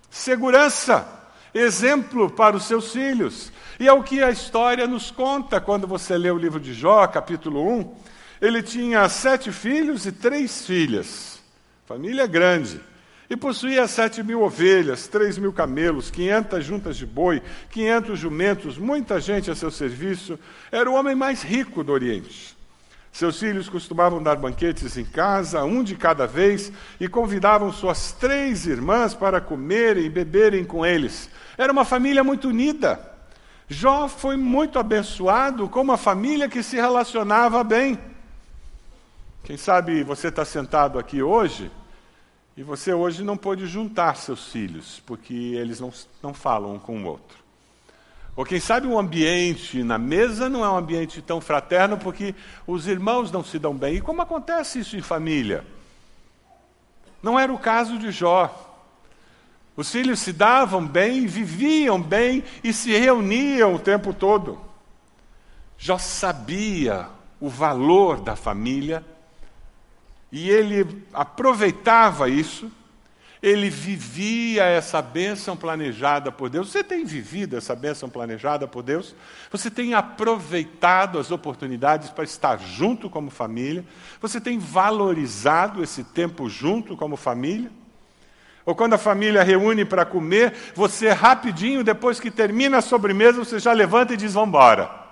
segurança. 0.09 1.07
Exemplo 1.55 2.29
para 2.29 2.57
os 2.57 2.65
seus 2.65 2.91
filhos. 2.91 3.51
E 3.79 3.87
é 3.87 3.93
o 3.93 4.03
que 4.03 4.21
a 4.21 4.29
história 4.29 4.85
nos 4.85 5.09
conta 5.09 5.61
quando 5.61 5.87
você 5.87 6.17
lê 6.17 6.29
o 6.29 6.37
livro 6.37 6.59
de 6.59 6.73
Jó, 6.73 7.07
capítulo 7.07 7.65
1. 7.79 7.95
Ele 8.41 8.61
tinha 8.61 9.07
sete 9.07 9.51
filhos 9.51 10.05
e 10.05 10.11
três 10.11 10.65
filhas, 10.65 11.41
família 11.85 12.27
grande. 12.27 12.81
E 13.27 13.35
possuía 13.35 13.87
sete 13.87 14.21
mil 14.21 14.43
ovelhas, 14.43 15.07
três 15.07 15.37
mil 15.37 15.51
camelos, 15.51 16.11
quinhentas 16.11 16.63
juntas 16.63 16.95
de 16.95 17.07
boi, 17.07 17.41
quinhentos 17.71 18.19
jumentos, 18.19 18.77
muita 18.77 19.19
gente 19.19 19.49
a 19.49 19.55
seu 19.55 19.71
serviço. 19.71 20.37
Era 20.71 20.91
o 20.91 20.93
homem 20.93 21.15
mais 21.15 21.41
rico 21.41 21.83
do 21.83 21.91
Oriente. 21.91 22.54
Seus 23.15 23.39
filhos 23.39 23.69
costumavam 23.69 24.21
dar 24.21 24.35
banquetes 24.35 24.97
em 24.97 25.05
casa, 25.05 25.63
um 25.63 25.81
de 25.81 25.95
cada 25.95 26.27
vez, 26.27 26.69
e 26.99 27.07
convidavam 27.07 27.71
suas 27.71 28.11
três 28.11 28.65
irmãs 28.67 29.13
para 29.13 29.39
comerem 29.39 30.03
e 30.03 30.09
beberem 30.09 30.65
com 30.65 30.85
eles. 30.85 31.29
Era 31.57 31.71
uma 31.71 31.85
família 31.85 32.25
muito 32.25 32.49
unida. 32.49 32.99
Jó 33.69 34.09
foi 34.09 34.35
muito 34.35 34.77
abençoado 34.77 35.69
com 35.69 35.79
uma 35.79 35.95
família 35.95 36.49
que 36.49 36.61
se 36.61 36.75
relacionava 36.75 37.63
bem. 37.63 37.97
Quem 39.45 39.55
sabe 39.55 40.03
você 40.03 40.27
está 40.27 40.43
sentado 40.43 40.99
aqui 40.99 41.23
hoje 41.23 41.71
e 42.57 42.63
você 42.63 42.93
hoje 42.93 43.23
não 43.23 43.37
pôde 43.37 43.65
juntar 43.65 44.17
seus 44.17 44.51
filhos, 44.51 45.01
porque 45.05 45.33
eles 45.33 45.79
não, 45.79 45.93
não 46.21 46.33
falam 46.33 46.75
um 46.75 46.79
com 46.79 47.01
o 47.01 47.05
outro. 47.05 47.44
Ou 48.35 48.43
quem 48.43 48.59
sabe 48.59 48.85
o 48.85 48.99
ambiente 48.99 49.81
na 49.81 49.97
mesa 49.97 50.49
não 50.49 50.63
é 50.65 50.69
um 50.69 50.75
ambiente 50.75 51.21
tão 51.21 51.39
fraterno 51.39 51.97
porque 51.97 52.35
os 52.67 52.85
irmãos 52.85 53.31
não 53.31 53.43
se 53.43 53.57
dão 53.57 53.73
bem. 53.73 53.95
E 53.95 54.01
como 54.01 54.21
acontece 54.21 54.79
isso 54.79 54.97
em 54.97 55.01
família? 55.01 55.65
Não 57.23 57.39
era 57.39 57.51
o 57.51 57.57
caso 57.57 57.97
de 57.97 58.11
Jó. 58.11 58.53
Os 59.77 59.89
filhos 59.91 60.19
se 60.19 60.33
davam 60.33 60.85
bem, 60.85 61.25
viviam 61.25 62.01
bem 62.01 62.43
e 62.63 62.73
se 62.73 62.91
reuniam 62.97 63.73
o 63.75 63.79
tempo 63.79 64.13
todo. 64.13 64.59
Jó 65.77 65.97
sabia 65.97 67.07
o 67.39 67.49
valor 67.49 68.19
da 68.19 68.35
família 68.35 69.03
e 70.31 70.49
ele 70.49 71.03
aproveitava 71.13 72.29
isso, 72.29 72.69
ele 73.41 73.69
vivia 73.69 74.63
essa 74.63 75.01
bênção 75.01 75.55
planejada 75.55 76.31
por 76.31 76.49
Deus. 76.49 76.71
Você 76.71 76.83
tem 76.83 77.05
vivido 77.05 77.57
essa 77.57 77.75
bênção 77.75 78.09
planejada 78.09 78.67
por 78.67 78.81
Deus? 78.81 79.15
Você 79.51 79.69
tem 79.69 79.93
aproveitado 79.93 81.19
as 81.19 81.31
oportunidades 81.31 82.09
para 82.09 82.23
estar 82.23 82.57
junto 82.57 83.09
como 83.09 83.29
família? 83.29 83.85
Você 84.21 84.39
tem 84.39 84.57
valorizado 84.57 85.83
esse 85.83 86.03
tempo 86.03 86.49
junto 86.49 86.95
como 86.97 87.15
família? 87.15 87.71
Ou 88.65 88.73
quando 88.73 88.93
a 88.93 88.97
família 88.97 89.43
reúne 89.43 89.85
para 89.85 90.05
comer, 90.05 90.53
você 90.73 91.09
rapidinho, 91.09 91.83
depois 91.83 92.19
que 92.19 92.31
termina 92.31 92.77
a 92.77 92.81
sobremesa, 92.81 93.37
você 93.37 93.59
já 93.59 93.71
levanta 93.71 94.13
e 94.13 94.17
diz: 94.17 94.33
vamos 94.33 94.49
embora. 94.49 95.05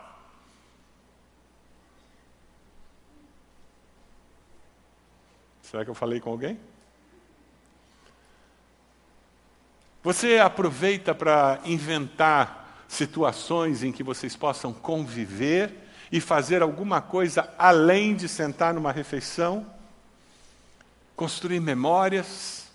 Será 5.62 5.84
que 5.84 5.89
eu 5.89 5.96
falei 5.96 6.20
com 6.20 6.32
alguém? 6.32 6.60
Você 10.04 10.38
aproveita 10.38 11.16
para 11.16 11.62
inventar 11.64 12.84
situações 12.90 13.84
em 13.84 13.92
que 13.92 14.04
vocês 14.04 14.36
possam 14.36 14.74
conviver 14.74 15.74
e 16.12 16.20
fazer 16.20 16.62
alguma 16.62 17.02
coisa 17.02 17.50
além 17.58 18.14
de 18.14 18.28
sentar 18.28 18.74
numa 18.74 18.92
refeição? 18.92 19.66
Construir 21.16 21.62
memórias? 21.62 22.68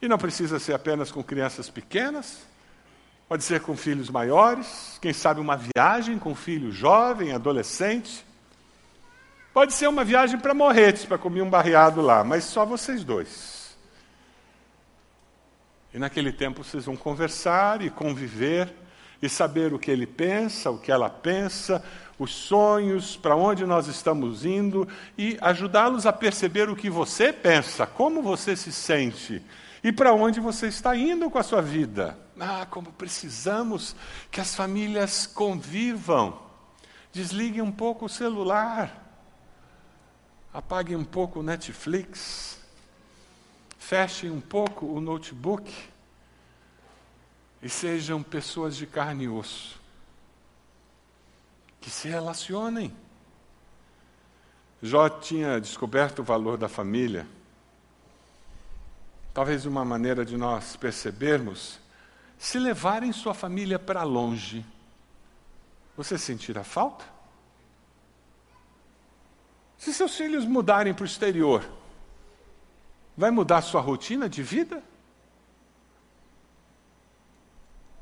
E 0.00 0.08
não 0.08 0.16
precisa 0.16 0.58
ser 0.58 0.72
apenas 0.72 1.12
com 1.12 1.22
crianças 1.22 1.68
pequenas, 1.68 2.38
pode 3.28 3.44
ser 3.44 3.60
com 3.60 3.76
filhos 3.76 4.08
maiores, 4.08 4.98
quem 5.02 5.12
sabe 5.12 5.38
uma 5.38 5.58
viagem 5.58 6.18
com 6.18 6.34
filho 6.34 6.72
jovem, 6.72 7.32
adolescente. 7.32 8.24
Pode 9.52 9.74
ser 9.74 9.86
uma 9.86 10.04
viagem 10.04 10.38
para 10.38 10.54
Morretes, 10.54 11.04
para 11.04 11.18
comer 11.18 11.42
um 11.42 11.50
barreado 11.50 12.00
lá, 12.00 12.24
mas 12.24 12.44
só 12.44 12.64
vocês 12.64 13.04
dois. 13.04 13.55
E 15.96 15.98
naquele 15.98 16.30
tempo 16.30 16.62
vocês 16.62 16.84
vão 16.84 16.94
conversar 16.94 17.80
e 17.80 17.88
conviver 17.88 18.70
e 19.22 19.30
saber 19.30 19.72
o 19.72 19.78
que 19.78 19.90
ele 19.90 20.06
pensa, 20.06 20.70
o 20.70 20.78
que 20.78 20.92
ela 20.92 21.08
pensa, 21.08 21.82
os 22.18 22.34
sonhos, 22.34 23.16
para 23.16 23.34
onde 23.34 23.64
nós 23.64 23.86
estamos 23.86 24.44
indo 24.44 24.86
e 25.16 25.38
ajudá-los 25.40 26.04
a 26.04 26.12
perceber 26.12 26.68
o 26.68 26.76
que 26.76 26.90
você 26.90 27.32
pensa, 27.32 27.86
como 27.86 28.20
você 28.20 28.54
se 28.54 28.70
sente 28.70 29.42
e 29.82 29.90
para 29.90 30.12
onde 30.12 30.38
você 30.38 30.66
está 30.66 30.94
indo 30.94 31.30
com 31.30 31.38
a 31.38 31.42
sua 31.42 31.62
vida. 31.62 32.18
Ah, 32.38 32.66
como 32.68 32.92
precisamos 32.92 33.96
que 34.30 34.38
as 34.38 34.54
famílias 34.54 35.26
convivam. 35.26 36.38
Desliguem 37.10 37.62
um 37.62 37.72
pouco 37.72 38.04
o 38.04 38.08
celular 38.10 39.06
apaguem 40.56 40.96
um 40.96 41.04
pouco 41.04 41.40
o 41.40 41.42
Netflix, 41.42 42.55
fechem 43.86 44.32
um 44.32 44.40
pouco 44.40 44.84
o 44.84 45.00
notebook 45.00 45.72
e 47.62 47.68
sejam 47.68 48.20
pessoas 48.20 48.76
de 48.76 48.84
carne 48.84 49.24
e 49.24 49.28
osso, 49.28 49.80
que 51.80 51.88
se 51.88 52.08
relacionem. 52.08 52.92
Jó 54.82 55.08
tinha 55.08 55.60
descoberto 55.60 56.18
o 56.18 56.24
valor 56.24 56.58
da 56.58 56.68
família. 56.68 57.28
Talvez 59.32 59.64
uma 59.66 59.84
maneira 59.84 60.24
de 60.24 60.36
nós 60.36 60.74
percebermos, 60.74 61.78
se 62.36 62.58
levarem 62.58 63.12
sua 63.12 63.34
família 63.34 63.78
para 63.78 64.02
longe, 64.02 64.66
você 65.96 66.18
sentirá 66.18 66.64
falta? 66.64 67.04
Se 69.78 69.94
seus 69.94 70.16
filhos 70.16 70.44
mudarem 70.44 70.92
para 70.92 71.04
o 71.04 71.06
exterior, 71.06 71.64
vai 73.16 73.30
mudar 73.30 73.62
sua 73.62 73.80
rotina 73.80 74.28
de 74.28 74.42
vida? 74.42 74.82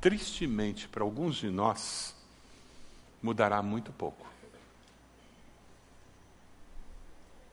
Tristemente, 0.00 0.88
para 0.88 1.02
alguns 1.02 1.36
de 1.36 1.48
nós, 1.48 2.14
mudará 3.22 3.62
muito 3.62 3.92
pouco. 3.92 4.26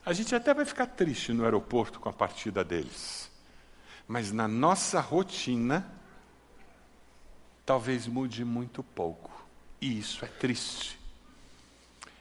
A 0.06 0.14
gente 0.14 0.34
até 0.34 0.54
vai 0.54 0.66
ficar 0.66 0.88
triste 0.88 1.32
no 1.32 1.44
aeroporto 1.44 2.00
com 2.00 2.10
a 2.10 2.14
partida 2.14 2.64
deles, 2.64 3.30
mas 4.08 4.32
na 4.32 4.48
nossa 4.48 5.00
rotina, 5.00 5.90
talvez 7.66 8.08
mude 8.08 8.44
muito 8.44 8.84
pouco, 8.84 9.32
e 9.80 10.00
isso 10.00 10.26
é 10.26 10.28
triste. 10.28 11.00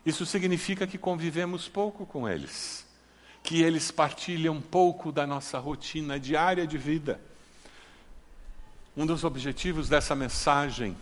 Isso 0.04 0.26
significa 0.26 0.86
que 0.86 0.98
convivemos 0.98 1.68
pouco 1.68 2.04
com 2.04 2.28
eles, 2.28 2.86
que 3.42 3.62
eles 3.62 3.90
partilham 3.90 4.60
pouco 4.60 5.10
da 5.10 5.26
nossa 5.26 5.58
rotina 5.58 6.18
diária 6.18 6.66
de 6.66 6.78
vida. 6.78 7.20
Um 8.96 9.06
dos 9.06 9.24
objetivos 9.24 9.88
dessa 9.88 10.14
mensagem 10.14 10.96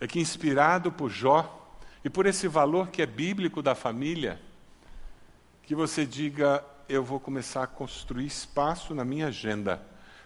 é 0.00 0.06
que, 0.06 0.20
inspirado 0.20 0.90
por 0.90 1.10
Jó 1.10 1.78
e 2.04 2.10
por 2.10 2.26
esse 2.26 2.48
valor 2.48 2.88
que 2.88 3.02
é 3.02 3.06
bíblico 3.06 3.62
da 3.62 3.74
família, 3.74 4.40
que 5.62 5.74
você 5.74 6.04
diga: 6.06 6.64
eu 6.88 7.02
vou 7.02 7.18
começar 7.18 7.62
a 7.62 7.66
construir 7.66 8.26
espaço 8.26 8.94
na 8.94 9.04
minha 9.04 9.28
agenda 9.28 9.80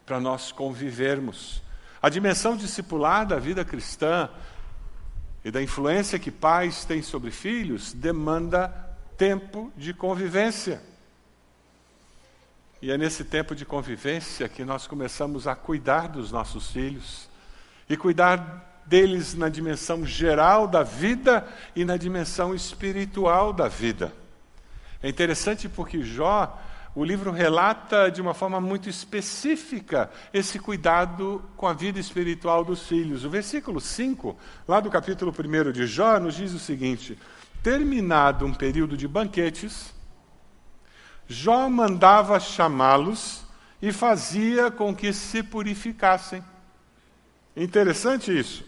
para 0.05 0.21
nós 0.21 0.53
convivermos. 0.53 1.63
A 2.03 2.09
dimensão 2.09 2.57
discipular 2.57 3.27
da 3.27 3.39
vida 3.39 3.65
cristã 3.65 4.29
e 5.45 5.51
da 5.51 5.63
influência 5.63 6.19
que 6.19 6.31
pais 6.31 6.85
têm 6.85 7.03
sobre 7.03 7.31
filhos 7.31 7.93
demanda 7.93 8.69
tempo 9.17 9.73
de 9.77 9.93
convivência. 9.95 10.90
E 12.83 12.91
é 12.91 12.97
nesse 12.97 13.25
tempo 13.25 13.55
de 13.55 13.65
convivência 13.65 14.49
que 14.49 14.65
nós 14.65 14.87
começamos 14.87 15.47
a 15.47 15.55
cuidar 15.55 16.09
dos 16.09 16.33
nossos 16.33 16.71
filhos 16.71 17.29
e 17.89 17.97
cuidar 17.97 18.83
deles 18.87 19.35
na 19.35 19.49
dimensão 19.49 20.05
geral 20.07 20.67
da 20.67 20.83
vida 20.83 21.47
e 21.77 21.85
na 21.85 21.97
dimensão 21.97 22.55
espiritual 22.55 23.53
da 23.53 23.69
vida. 23.69 24.13
É 25.03 25.09
interessante 25.09 25.69
porque 25.69 26.03
Jó 26.03 26.59
o 26.95 27.05
livro 27.05 27.31
relata 27.31 28.11
de 28.11 28.21
uma 28.21 28.35
forma 28.35 28.61
muito 28.61 28.89
específica 28.89 30.11
esse 30.33 30.59
cuidado 30.59 31.43
com 31.57 31.67
a 31.67 31.73
vida 31.73 32.01
espiritual 32.01 32.65
dos 32.65 32.89
filhos. 32.89 33.25
O 33.25 33.31
versículo 33.31 33.81
5, 33.81 34.37
lá 34.67 34.81
do 34.81 34.91
capítulo 34.91 35.33
1 35.33 35.71
de 35.71 35.87
Jó, 35.87 36.19
nos 36.19 36.35
diz 36.35 36.53
o 36.53 36.59
seguinte: 36.59 37.17
Terminado 37.63 38.45
um 38.45 38.53
período 38.53 38.97
de 38.97 39.07
banquetes, 39.07 39.95
Jó 41.33 41.71
mandava 41.71 42.41
chamá-los 42.41 43.45
e 43.81 43.93
fazia 43.93 44.69
com 44.69 44.93
que 44.93 45.13
se 45.13 45.45
purificassem. 45.45 46.43
Interessante 47.57 48.37
isso. 48.37 48.65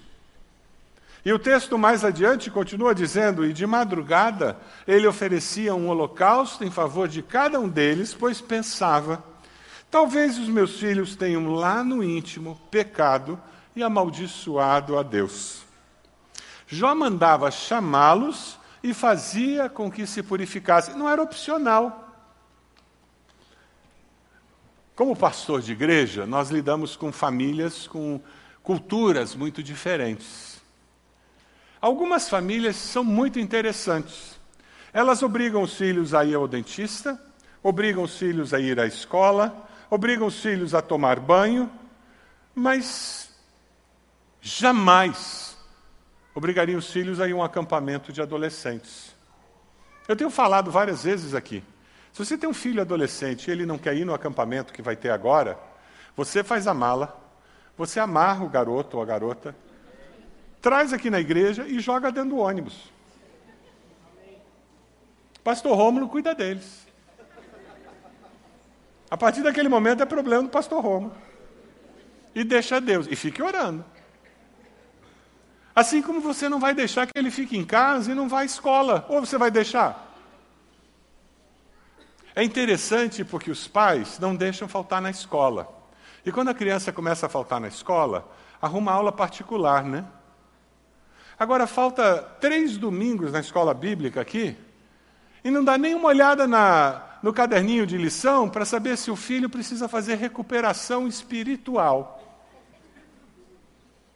E 1.24 1.32
o 1.32 1.40
texto 1.40 1.76
mais 1.76 2.04
adiante 2.04 2.52
continua 2.52 2.94
dizendo: 2.94 3.44
E 3.44 3.52
de 3.52 3.66
madrugada 3.66 4.56
ele 4.86 5.08
oferecia 5.08 5.74
um 5.74 5.88
holocausto 5.88 6.62
em 6.62 6.70
favor 6.70 7.08
de 7.08 7.20
cada 7.20 7.58
um 7.58 7.68
deles, 7.68 8.14
pois 8.14 8.40
pensava: 8.40 9.24
talvez 9.90 10.38
os 10.38 10.46
meus 10.46 10.78
filhos 10.78 11.16
tenham 11.16 11.52
lá 11.52 11.82
no 11.82 12.00
íntimo 12.00 12.56
pecado 12.70 13.40
e 13.74 13.82
amaldiçoado 13.82 14.96
a 14.96 15.02
Deus. 15.02 15.64
Jó 16.68 16.94
mandava 16.94 17.50
chamá-los 17.50 18.56
e 18.84 18.94
fazia 18.94 19.68
com 19.68 19.90
que 19.90 20.06
se 20.06 20.22
purificassem. 20.22 20.94
Não 20.94 21.10
era 21.10 21.20
opcional. 21.20 22.11
Como 24.94 25.16
pastor 25.16 25.62
de 25.62 25.72
igreja, 25.72 26.26
nós 26.26 26.50
lidamos 26.50 26.96
com 26.96 27.10
famílias 27.10 27.86
com 27.86 28.20
culturas 28.62 29.34
muito 29.34 29.62
diferentes. 29.62 30.60
Algumas 31.80 32.28
famílias 32.28 32.76
são 32.76 33.02
muito 33.02 33.40
interessantes. 33.40 34.38
Elas 34.92 35.22
obrigam 35.22 35.62
os 35.62 35.74
filhos 35.74 36.12
a 36.12 36.24
ir 36.24 36.34
ao 36.34 36.46
dentista, 36.46 37.20
obrigam 37.62 38.04
os 38.04 38.18
filhos 38.18 38.52
a 38.52 38.60
ir 38.60 38.78
à 38.78 38.86
escola, 38.86 39.66
obrigam 39.88 40.26
os 40.26 40.40
filhos 40.40 40.74
a 40.74 40.82
tomar 40.82 41.18
banho, 41.18 41.72
mas 42.54 43.30
jamais 44.42 45.56
obrigariam 46.34 46.78
os 46.78 46.92
filhos 46.92 47.18
a 47.18 47.26
ir 47.26 47.32
a 47.32 47.36
um 47.36 47.42
acampamento 47.42 48.12
de 48.12 48.20
adolescentes. 48.20 49.16
Eu 50.06 50.14
tenho 50.14 50.30
falado 50.30 50.70
várias 50.70 51.04
vezes 51.04 51.34
aqui. 51.34 51.64
Se 52.12 52.24
você 52.24 52.36
tem 52.36 52.48
um 52.48 52.54
filho 52.54 52.80
adolescente 52.82 53.48
e 53.48 53.50
ele 53.50 53.64
não 53.64 53.78
quer 53.78 53.96
ir 53.96 54.04
no 54.04 54.12
acampamento 54.12 54.72
que 54.72 54.82
vai 54.82 54.94
ter 54.94 55.10
agora, 55.10 55.58
você 56.14 56.44
faz 56.44 56.66
a 56.66 56.74
mala, 56.74 57.18
você 57.76 57.98
amarra 57.98 58.44
o 58.44 58.48
garoto 58.48 58.98
ou 58.98 59.02
a 59.02 59.06
garota, 59.06 59.56
traz 60.60 60.92
aqui 60.92 61.08
na 61.08 61.18
igreja 61.18 61.66
e 61.66 61.80
joga 61.80 62.12
dentro 62.12 62.30
do 62.30 62.36
ônibus. 62.36 62.92
Pastor 65.42 65.76
Rômulo 65.76 66.08
cuida 66.08 66.34
deles. 66.34 66.86
A 69.10 69.16
partir 69.16 69.42
daquele 69.42 69.68
momento 69.68 70.02
é 70.02 70.06
problema 70.06 70.42
do 70.42 70.48
pastor 70.48 70.82
Rômulo. 70.82 71.14
E 72.34 72.44
deixa 72.44 72.80
Deus. 72.80 73.06
E 73.10 73.16
fique 73.16 73.42
orando. 73.42 73.84
Assim 75.74 76.00
como 76.02 76.20
você 76.20 76.48
não 76.48 76.60
vai 76.60 76.74
deixar 76.74 77.06
que 77.06 77.18
ele 77.18 77.30
fique 77.30 77.56
em 77.56 77.64
casa 77.64 78.12
e 78.12 78.14
não 78.14 78.28
vá 78.28 78.40
à 78.40 78.44
escola. 78.44 79.04
Ou 79.08 79.20
você 79.20 79.36
vai 79.36 79.50
deixar? 79.50 80.11
É 82.34 82.42
interessante 82.42 83.24
porque 83.24 83.50
os 83.50 83.68
pais 83.68 84.18
não 84.18 84.34
deixam 84.34 84.66
faltar 84.66 85.02
na 85.02 85.10
escola. 85.10 85.68
E 86.24 86.32
quando 86.32 86.48
a 86.48 86.54
criança 86.54 86.92
começa 86.92 87.26
a 87.26 87.28
faltar 87.28 87.60
na 87.60 87.68
escola, 87.68 88.30
arruma 88.60 88.92
aula 88.92 89.12
particular, 89.12 89.84
né? 89.84 90.04
Agora, 91.38 91.66
falta 91.66 92.22
três 92.40 92.78
domingos 92.78 93.32
na 93.32 93.40
escola 93.40 93.74
bíblica 93.74 94.20
aqui, 94.20 94.56
e 95.44 95.50
não 95.50 95.64
dá 95.64 95.76
nem 95.76 95.94
uma 95.94 96.08
olhada 96.08 96.46
na, 96.46 97.02
no 97.22 97.32
caderninho 97.32 97.86
de 97.86 97.98
lição 97.98 98.48
para 98.48 98.64
saber 98.64 98.96
se 98.96 99.10
o 99.10 99.16
filho 99.16 99.50
precisa 99.50 99.88
fazer 99.88 100.14
recuperação 100.14 101.08
espiritual. 101.08 102.20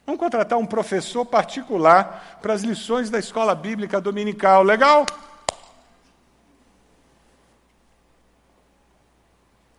Vamos 0.05 0.21
contratar 0.21 0.57
um 0.57 0.65
professor 0.65 1.25
particular 1.25 2.39
para 2.41 2.53
as 2.53 2.63
lições 2.63 3.09
da 3.09 3.19
escola 3.19 3.53
bíblica 3.53 3.99
dominical. 3.99 4.63
Legal? 4.63 5.05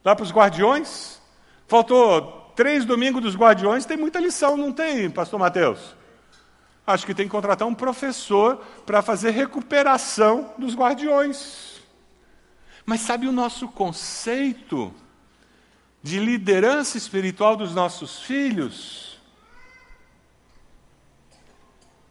Lá 0.08 0.16
para 0.16 0.24
os 0.24 0.32
guardiões. 0.32 1.20
Faltou 1.66 2.50
três 2.56 2.86
domingos 2.86 3.20
dos 3.20 3.36
guardiões, 3.36 3.84
tem 3.84 3.98
muita 3.98 4.18
lição, 4.18 4.56
não 4.56 4.72
tem, 4.72 5.10
pastor 5.10 5.38
Mateus? 5.38 5.94
Acho 6.86 7.04
que 7.04 7.14
tem 7.14 7.26
que 7.26 7.30
contratar 7.30 7.68
um 7.68 7.74
professor 7.74 8.56
para 8.86 9.02
fazer 9.02 9.32
recuperação 9.32 10.54
dos 10.56 10.74
guardiões. 10.74 11.82
Mas 12.86 13.02
sabe 13.02 13.28
o 13.28 13.32
nosso 13.32 13.68
conceito 13.68 14.94
de 16.02 16.18
liderança 16.18 16.96
espiritual 16.96 17.54
dos 17.54 17.74
nossos 17.74 18.20
filhos? 18.20 19.20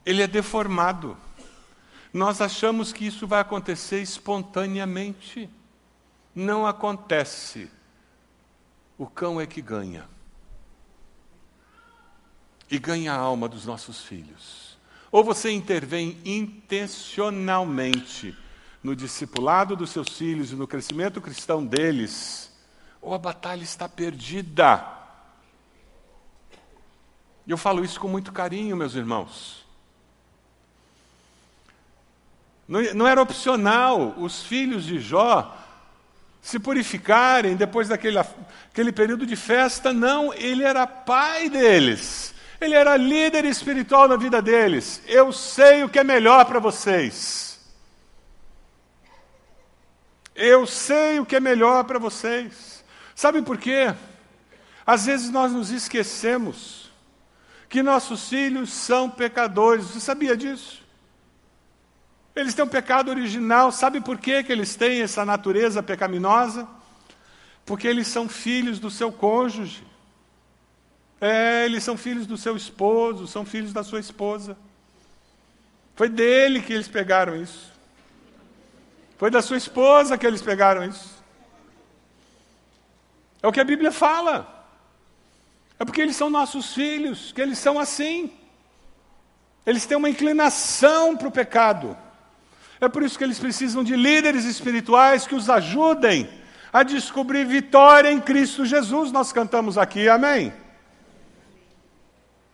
Ele 0.05 0.21
é 0.21 0.27
deformado. 0.27 1.17
Nós 2.13 2.41
achamos 2.41 2.93
que 2.93 3.07
isso 3.07 3.25
vai 3.25 3.41
acontecer 3.41 4.03
espontaneamente. 4.03 5.49
Não 6.35 6.67
acontece. 6.67 7.75
O 8.97 9.05
cão 9.05 9.39
é 9.39 9.45
que 9.45 9.61
ganha. 9.61 10.05
E 12.69 12.79
ganha 12.79 13.13
a 13.13 13.17
alma 13.17 13.47
dos 13.47 13.65
nossos 13.65 14.03
filhos. 14.03 14.77
Ou 15.11 15.23
você 15.23 15.51
intervém 15.51 16.17
intencionalmente 16.25 18.35
no 18.83 18.95
discipulado 18.95 19.75
dos 19.75 19.91
seus 19.91 20.09
filhos 20.09 20.51
e 20.51 20.55
no 20.55 20.67
crescimento 20.67 21.21
cristão 21.21 21.65
deles, 21.65 22.51
ou 23.01 23.13
a 23.13 23.17
batalha 23.17 23.63
está 23.63 23.87
perdida. 23.87 24.85
E 27.45 27.51
eu 27.51 27.57
falo 27.57 27.83
isso 27.83 27.99
com 27.99 28.07
muito 28.07 28.31
carinho, 28.31 28.75
meus 28.75 28.95
irmãos. 28.95 29.65
Não 32.67 33.07
era 33.07 33.21
opcional 33.21 34.13
os 34.17 34.43
filhos 34.43 34.83
de 34.83 34.99
Jó 34.99 35.57
se 36.47 36.59
purificarem 36.59 37.57
depois 37.57 37.89
daquele 37.89 38.17
aquele 38.17 38.93
período 38.93 39.25
de 39.25 39.35
festa, 39.35 39.91
não, 39.91 40.33
ele 40.33 40.63
era 40.63 40.87
pai 40.87 41.49
deles. 41.49 42.33
Ele 42.61 42.73
era 42.73 42.95
líder 42.95 43.43
espiritual 43.43 44.07
na 44.07 44.15
vida 44.15 44.41
deles. 44.41 45.01
Eu 45.05 45.33
sei 45.33 45.83
o 45.83 45.89
que 45.89 45.99
é 45.99 46.05
melhor 46.05 46.45
para 46.45 46.57
vocês. 46.57 47.59
Eu 50.33 50.65
sei 50.65 51.19
o 51.19 51.25
que 51.25 51.35
é 51.35 51.39
melhor 51.41 51.83
para 51.83 51.99
vocês. 51.99 52.81
Sabe 53.13 53.41
por 53.41 53.57
quê? 53.57 53.93
Às 54.85 55.05
vezes 55.05 55.29
nós 55.29 55.51
nos 55.51 55.69
esquecemos 55.69 56.89
que 57.67 57.83
nossos 57.83 58.29
filhos 58.29 58.71
são 58.71 59.09
pecadores. 59.09 59.83
Você 59.83 59.99
sabia 59.99 60.37
disso? 60.37 60.86
Eles 62.39 62.53
têm 62.53 62.63
um 62.63 62.69
pecado 62.69 63.09
original. 63.09 63.71
Sabe 63.71 63.99
por 63.99 64.19
quê 64.19 64.43
que 64.43 64.51
eles 64.51 64.75
têm 64.75 65.01
essa 65.01 65.25
natureza 65.25 65.81
pecaminosa? 65.81 66.67
Porque 67.65 67.87
eles 67.87 68.07
são 68.07 68.29
filhos 68.29 68.77
do 68.79 68.91
seu 68.91 69.11
cônjuge. 69.11 69.83
É, 71.19 71.65
eles 71.65 71.83
são 71.83 71.97
filhos 71.97 72.27
do 72.27 72.37
seu 72.37 72.55
esposo, 72.55 73.27
são 73.27 73.43
filhos 73.43 73.73
da 73.73 73.83
sua 73.83 73.99
esposa. 73.99 74.55
Foi 75.95 76.07
dele 76.07 76.61
que 76.61 76.73
eles 76.73 76.87
pegaram 76.87 77.35
isso. 77.35 77.73
Foi 79.17 79.31
da 79.31 79.41
sua 79.41 79.57
esposa 79.57 80.15
que 80.15 80.27
eles 80.27 80.43
pegaram 80.43 80.85
isso. 80.85 81.17
É 83.41 83.47
o 83.47 83.51
que 83.51 83.59
a 83.59 83.65
Bíblia 83.65 83.91
fala. 83.91 84.67
É 85.79 85.83
porque 85.83 86.01
eles 86.01 86.15
são 86.15 86.29
nossos 86.29 86.71
filhos, 86.75 87.31
que 87.31 87.41
eles 87.41 87.57
são 87.57 87.79
assim. 87.79 88.31
Eles 89.65 89.87
têm 89.87 89.97
uma 89.97 90.09
inclinação 90.09 91.17
para 91.17 91.27
o 91.27 91.31
pecado. 91.31 91.97
É 92.79 92.87
por 92.87 93.03
isso 93.03 93.17
que 93.17 93.23
eles 93.23 93.39
precisam 93.39 93.83
de 93.83 93.95
líderes 93.95 94.45
espirituais 94.45 95.25
que 95.25 95.35
os 95.35 95.49
ajudem 95.49 96.29
a 96.71 96.83
descobrir 96.83 97.45
vitória 97.45 98.11
em 98.11 98.19
Cristo 98.19 98.65
Jesus. 98.65 99.11
Nós 99.11 99.31
cantamos 99.31 99.77
aqui, 99.77 100.07
amém? 100.07 100.53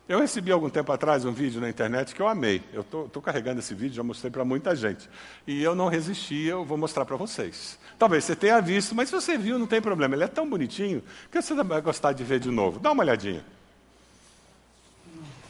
Eu 0.07 0.19
recebi 0.19 0.51
algum 0.51 0.69
tempo 0.69 0.91
atrás 0.91 1.23
um 1.23 1.31
vídeo 1.31 1.61
na 1.61 1.69
internet 1.69 2.13
que 2.13 2.21
eu 2.21 2.27
amei. 2.27 2.61
Eu 2.73 2.81
estou 2.81 3.21
carregando 3.21 3.59
esse 3.59 3.73
vídeo, 3.73 3.95
já 3.95 4.03
mostrei 4.03 4.29
para 4.29 4.43
muita 4.43 4.75
gente. 4.75 5.09
E 5.47 5.63
eu 5.63 5.73
não 5.73 5.87
resisti, 5.87 6.43
eu 6.43 6.65
vou 6.65 6.77
mostrar 6.77 7.05
para 7.05 7.15
vocês. 7.15 7.79
Talvez 7.97 8.25
você 8.25 8.35
tenha 8.35 8.61
visto, 8.61 8.93
mas 8.93 9.09
se 9.09 9.15
você 9.15 9.37
viu, 9.37 9.57
não 9.57 9.65
tem 9.65 9.81
problema. 9.81 10.15
Ele 10.15 10.25
é 10.25 10.27
tão 10.27 10.49
bonitinho 10.49 11.01
que 11.31 11.41
você 11.41 11.53
vai 11.55 11.81
gostar 11.81 12.11
de 12.11 12.23
ver 12.23 12.39
de 12.39 12.51
novo. 12.51 12.79
Dá 12.79 12.91
uma 12.91 13.01
olhadinha. 13.01 13.43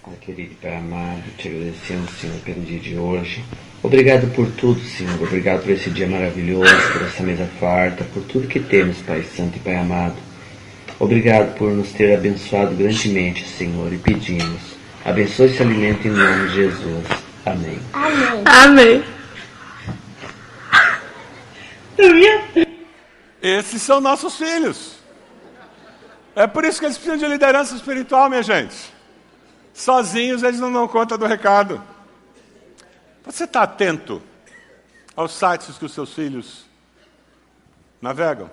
Pai 0.04 0.16
querido 0.18 0.56
Pai 0.56 0.76
amado, 0.76 1.24
te 1.38 1.48
agradecemos, 1.48 2.12
Senhor, 2.12 2.40
pelo 2.42 2.62
dia 2.62 2.80
de 2.80 2.98
hoje. 2.98 3.44
Obrigado 3.84 4.34
por 4.34 4.50
tudo, 4.52 4.80
Senhor. 4.80 5.22
Obrigado 5.22 5.64
por 5.64 5.72
esse 5.72 5.90
dia 5.90 6.08
maravilhoso, 6.08 6.74
por 6.94 7.02
essa 7.02 7.22
mesa 7.22 7.46
farta, 7.60 8.06
por 8.06 8.24
tudo 8.24 8.48
que 8.48 8.62
temos, 8.62 8.98
Pai 9.00 9.24
Santo 9.24 9.58
e 9.58 9.60
Pai 9.60 9.76
amado. 9.76 10.16
Obrigado 10.98 11.54
por 11.58 11.70
nos 11.70 11.92
ter 11.92 12.16
abençoado 12.16 12.74
grandemente, 12.76 13.46
Senhor, 13.46 13.92
e 13.92 13.98
pedimos. 13.98 14.62
Abençoe 15.04 15.48
esse 15.48 15.62
alimento 15.62 16.08
em 16.08 16.12
nome 16.12 16.48
de 16.48 16.56
Jesus. 16.56 17.06
Amém. 17.46 17.78
Amém. 17.92 18.42
Amém. 18.46 19.04
Esses 23.42 23.82
são 23.82 24.00
nossos 24.00 24.38
filhos. 24.38 24.96
É 26.34 26.48
por 26.48 26.64
isso 26.64 26.80
que 26.80 26.86
eles 26.86 26.98
precisam 26.98 27.18
de 27.18 27.28
liderança 27.28 27.76
espiritual, 27.76 28.30
minha 28.30 28.42
gente. 28.42 28.76
Sozinhos 29.74 30.42
eles 30.42 30.62
não 30.62 30.72
dão 30.72 30.88
conta 30.88 31.18
do 31.18 31.26
recado. 31.26 31.84
Você 33.24 33.46
está 33.46 33.64
atento 33.64 34.22
aos 35.16 35.32
sites 35.32 35.78
que 35.78 35.86
os 35.86 35.94
seus 35.94 36.14
filhos 36.14 36.66
navegam? 38.02 38.52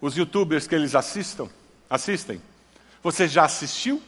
Os 0.00 0.16
youtubers 0.16 0.66
que 0.66 0.74
eles 0.74 0.94
assistam, 0.94 1.48
assistem? 1.88 2.40
Você 3.02 3.28
já 3.28 3.44
assistiu? 3.44 4.02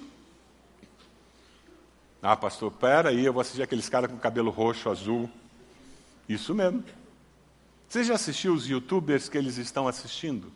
Ah, 2.22 2.34
pastor, 2.34 2.72
pera 2.72 3.10
aí, 3.10 3.24
eu 3.24 3.32
vou 3.32 3.42
assistir 3.42 3.62
aqueles 3.62 3.88
caras 3.88 4.10
com 4.10 4.16
cabelo 4.16 4.50
roxo, 4.50 4.88
azul. 4.88 5.30
Isso 6.26 6.54
mesmo. 6.54 6.82
Você 7.86 8.02
já 8.02 8.14
assistiu 8.14 8.54
os 8.54 8.66
youtubers 8.66 9.28
que 9.28 9.36
eles 9.36 9.58
estão 9.58 9.86
assistindo? 9.86 10.50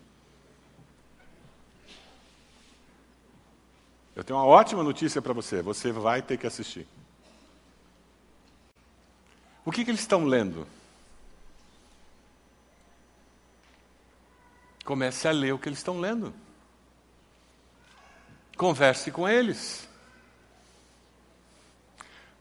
Eu 4.16 4.24
tenho 4.24 4.38
uma 4.38 4.46
ótima 4.46 4.82
notícia 4.82 5.20
para 5.20 5.32
você: 5.32 5.60
você 5.60 5.92
vai 5.92 6.22
ter 6.22 6.38
que 6.38 6.46
assistir. 6.46 6.88
O 9.68 9.70
que, 9.70 9.84
que 9.84 9.90
eles 9.90 10.00
estão 10.00 10.24
lendo? 10.24 10.66
Comece 14.82 15.28
a 15.28 15.30
ler 15.30 15.52
o 15.52 15.58
que 15.58 15.68
eles 15.68 15.78
estão 15.78 16.00
lendo. 16.00 16.32
Converse 18.56 19.10
com 19.10 19.28
eles. 19.28 19.86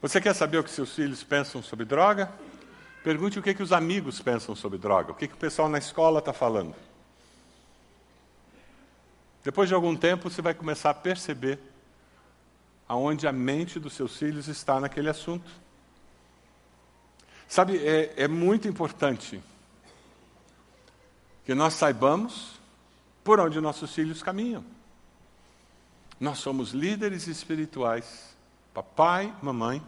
Você 0.00 0.22
quer 0.22 0.34
saber 0.34 0.56
o 0.56 0.64
que 0.64 0.70
seus 0.70 0.94
filhos 0.94 1.22
pensam 1.22 1.62
sobre 1.62 1.84
droga? 1.84 2.32
Pergunte 3.04 3.38
o 3.38 3.42
que, 3.42 3.52
que 3.52 3.62
os 3.62 3.72
amigos 3.72 4.22
pensam 4.22 4.56
sobre 4.56 4.78
droga, 4.78 5.12
o 5.12 5.14
que, 5.14 5.28
que 5.28 5.34
o 5.34 5.36
pessoal 5.36 5.68
na 5.68 5.76
escola 5.76 6.20
está 6.20 6.32
falando. 6.32 6.74
Depois 9.44 9.68
de 9.68 9.74
algum 9.74 9.94
tempo, 9.94 10.30
você 10.30 10.40
vai 10.40 10.54
começar 10.54 10.88
a 10.88 10.94
perceber 10.94 11.58
aonde 12.88 13.28
a 13.28 13.32
mente 13.32 13.78
dos 13.78 13.92
seus 13.92 14.16
filhos 14.16 14.48
está 14.48 14.80
naquele 14.80 15.10
assunto. 15.10 15.67
Sabe, 17.48 17.78
é, 17.78 18.12
é 18.24 18.28
muito 18.28 18.68
importante 18.68 19.42
que 21.46 21.54
nós 21.54 21.72
saibamos 21.72 22.60
por 23.24 23.40
onde 23.40 23.58
nossos 23.58 23.94
filhos 23.94 24.22
caminham. 24.22 24.62
Nós 26.20 26.38
somos 26.38 26.70
líderes 26.72 27.26
espirituais, 27.26 28.36
papai, 28.74 29.34
mamãe, 29.40 29.82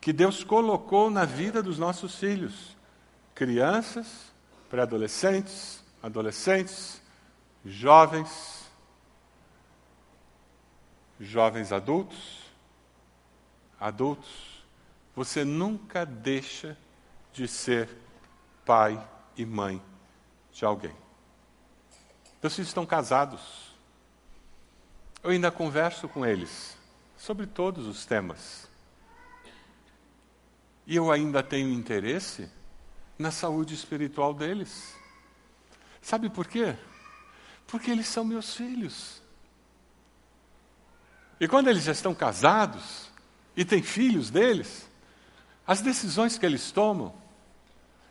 que 0.00 0.12
Deus 0.12 0.42
colocou 0.42 1.10
na 1.10 1.26
vida 1.26 1.62
dos 1.62 1.78
nossos 1.78 2.14
filhos, 2.16 2.74
crianças, 3.34 4.32
pré-adolescentes, 4.70 5.84
adolescentes, 6.02 7.02
jovens, 7.64 8.66
jovens 11.20 11.70
adultos, 11.70 12.40
adultos. 13.78 14.51
Você 15.14 15.44
nunca 15.44 16.06
deixa 16.06 16.76
de 17.32 17.46
ser 17.46 17.88
pai 18.64 19.02
e 19.36 19.44
mãe 19.44 19.82
de 20.52 20.64
alguém. 20.64 20.94
Meus 22.42 22.54
filhos 22.54 22.68
estão 22.68 22.86
casados. 22.86 23.72
Eu 25.22 25.30
ainda 25.30 25.50
converso 25.50 26.08
com 26.08 26.26
eles 26.26 26.76
sobre 27.16 27.46
todos 27.46 27.86
os 27.86 28.04
temas. 28.04 28.68
E 30.86 30.96
eu 30.96 31.12
ainda 31.12 31.42
tenho 31.42 31.68
interesse 31.68 32.50
na 33.18 33.30
saúde 33.30 33.74
espiritual 33.74 34.34
deles. 34.34 34.94
Sabe 36.00 36.28
por 36.28 36.46
quê? 36.48 36.74
Porque 37.66 37.90
eles 37.90 38.08
são 38.08 38.24
meus 38.24 38.56
filhos. 38.56 39.22
E 41.38 41.46
quando 41.46 41.68
eles 41.68 41.84
já 41.84 41.92
estão 41.92 42.14
casados 42.14 43.08
e 43.56 43.64
têm 43.64 43.82
filhos 43.82 44.30
deles, 44.30 44.88
as 45.72 45.80
decisões 45.80 46.36
que 46.36 46.44
eles 46.44 46.70
tomam 46.70 47.14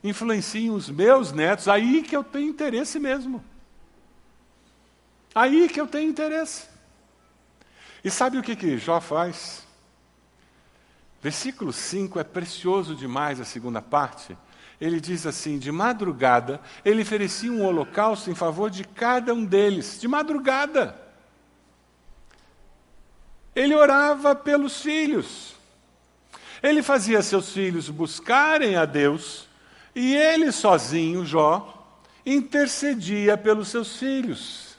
influenciam 0.04 0.74
os 0.74 0.90
meus 0.90 1.32
netos, 1.32 1.68
aí 1.68 2.02
que 2.02 2.18
eu 2.18 2.24
tenho 2.24 2.50
interesse 2.50 3.00
mesmo. 3.00 3.44
Aí 5.34 5.70
que 5.70 5.80
eu 5.80 5.86
tenho 5.86 6.10
interesse. 6.10 6.68
E 8.04 8.10
sabe 8.10 8.40
o 8.40 8.42
que, 8.42 8.56
que 8.56 8.80
Jó 8.80 9.00
faz? 9.00 9.64
Versículo 11.22 11.72
5 11.72 12.20
é 12.20 12.24
precioso 12.24 12.96
demais, 12.96 13.40
a 13.40 13.46
segunda 13.46 13.80
parte. 13.80 14.36
Ele 14.80 15.00
diz 15.00 15.28
assim: 15.28 15.60
de 15.60 15.72
madrugada, 15.72 16.60
ele 16.84 17.04
oferecia 17.04 17.52
um 17.52 17.64
holocausto 17.64 18.32
em 18.32 18.36
favor 18.36 18.72
de 18.72 18.84
cada 18.84 19.36
um 19.36 19.46
deles. 19.46 20.02
De 20.02 20.08
madrugada. 20.08 21.00
Ele 23.56 23.76
orava 23.76 24.34
pelos 24.34 24.82
filhos. 24.82 25.61
Ele 26.62 26.84
fazia 26.84 27.22
seus 27.22 27.52
filhos 27.52 27.90
buscarem 27.90 28.76
a 28.76 28.86
Deus 28.86 29.48
e 29.96 30.16
ele 30.16 30.52
sozinho, 30.52 31.26
Jó, 31.26 31.98
intercedia 32.26 33.38
pelos 33.38 33.70
seus 33.70 33.98
filhos. 33.98 34.78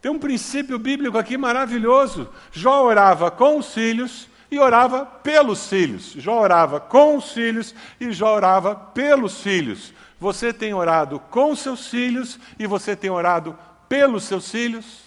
Tem 0.00 0.10
um 0.10 0.18
princípio 0.18 0.78
bíblico 0.78 1.16
aqui 1.16 1.36
maravilhoso. 1.36 2.28
Jó 2.52 2.84
orava 2.84 3.30
com 3.30 3.58
os 3.58 3.72
filhos 3.72 4.28
e 4.50 4.58
orava 4.58 5.06
pelos 5.06 5.66
filhos. 5.66 6.12
Jó 6.12 6.40
orava 6.40 6.78
com 6.78 7.16
os 7.16 7.32
filhos 7.32 7.74
e 7.98 8.12
Jó 8.12 8.34
orava 8.34 8.74
pelos 8.74 9.40
filhos. 9.40 9.94
Você 10.20 10.52
tem 10.52 10.74
orado 10.74 11.18
com 11.18 11.56
seus 11.56 11.86
filhos 11.86 12.38
e 12.58 12.66
você 12.66 12.94
tem 12.94 13.10
orado 13.10 13.58
pelos 13.88 14.24
seus 14.24 14.50
filhos? 14.50 15.04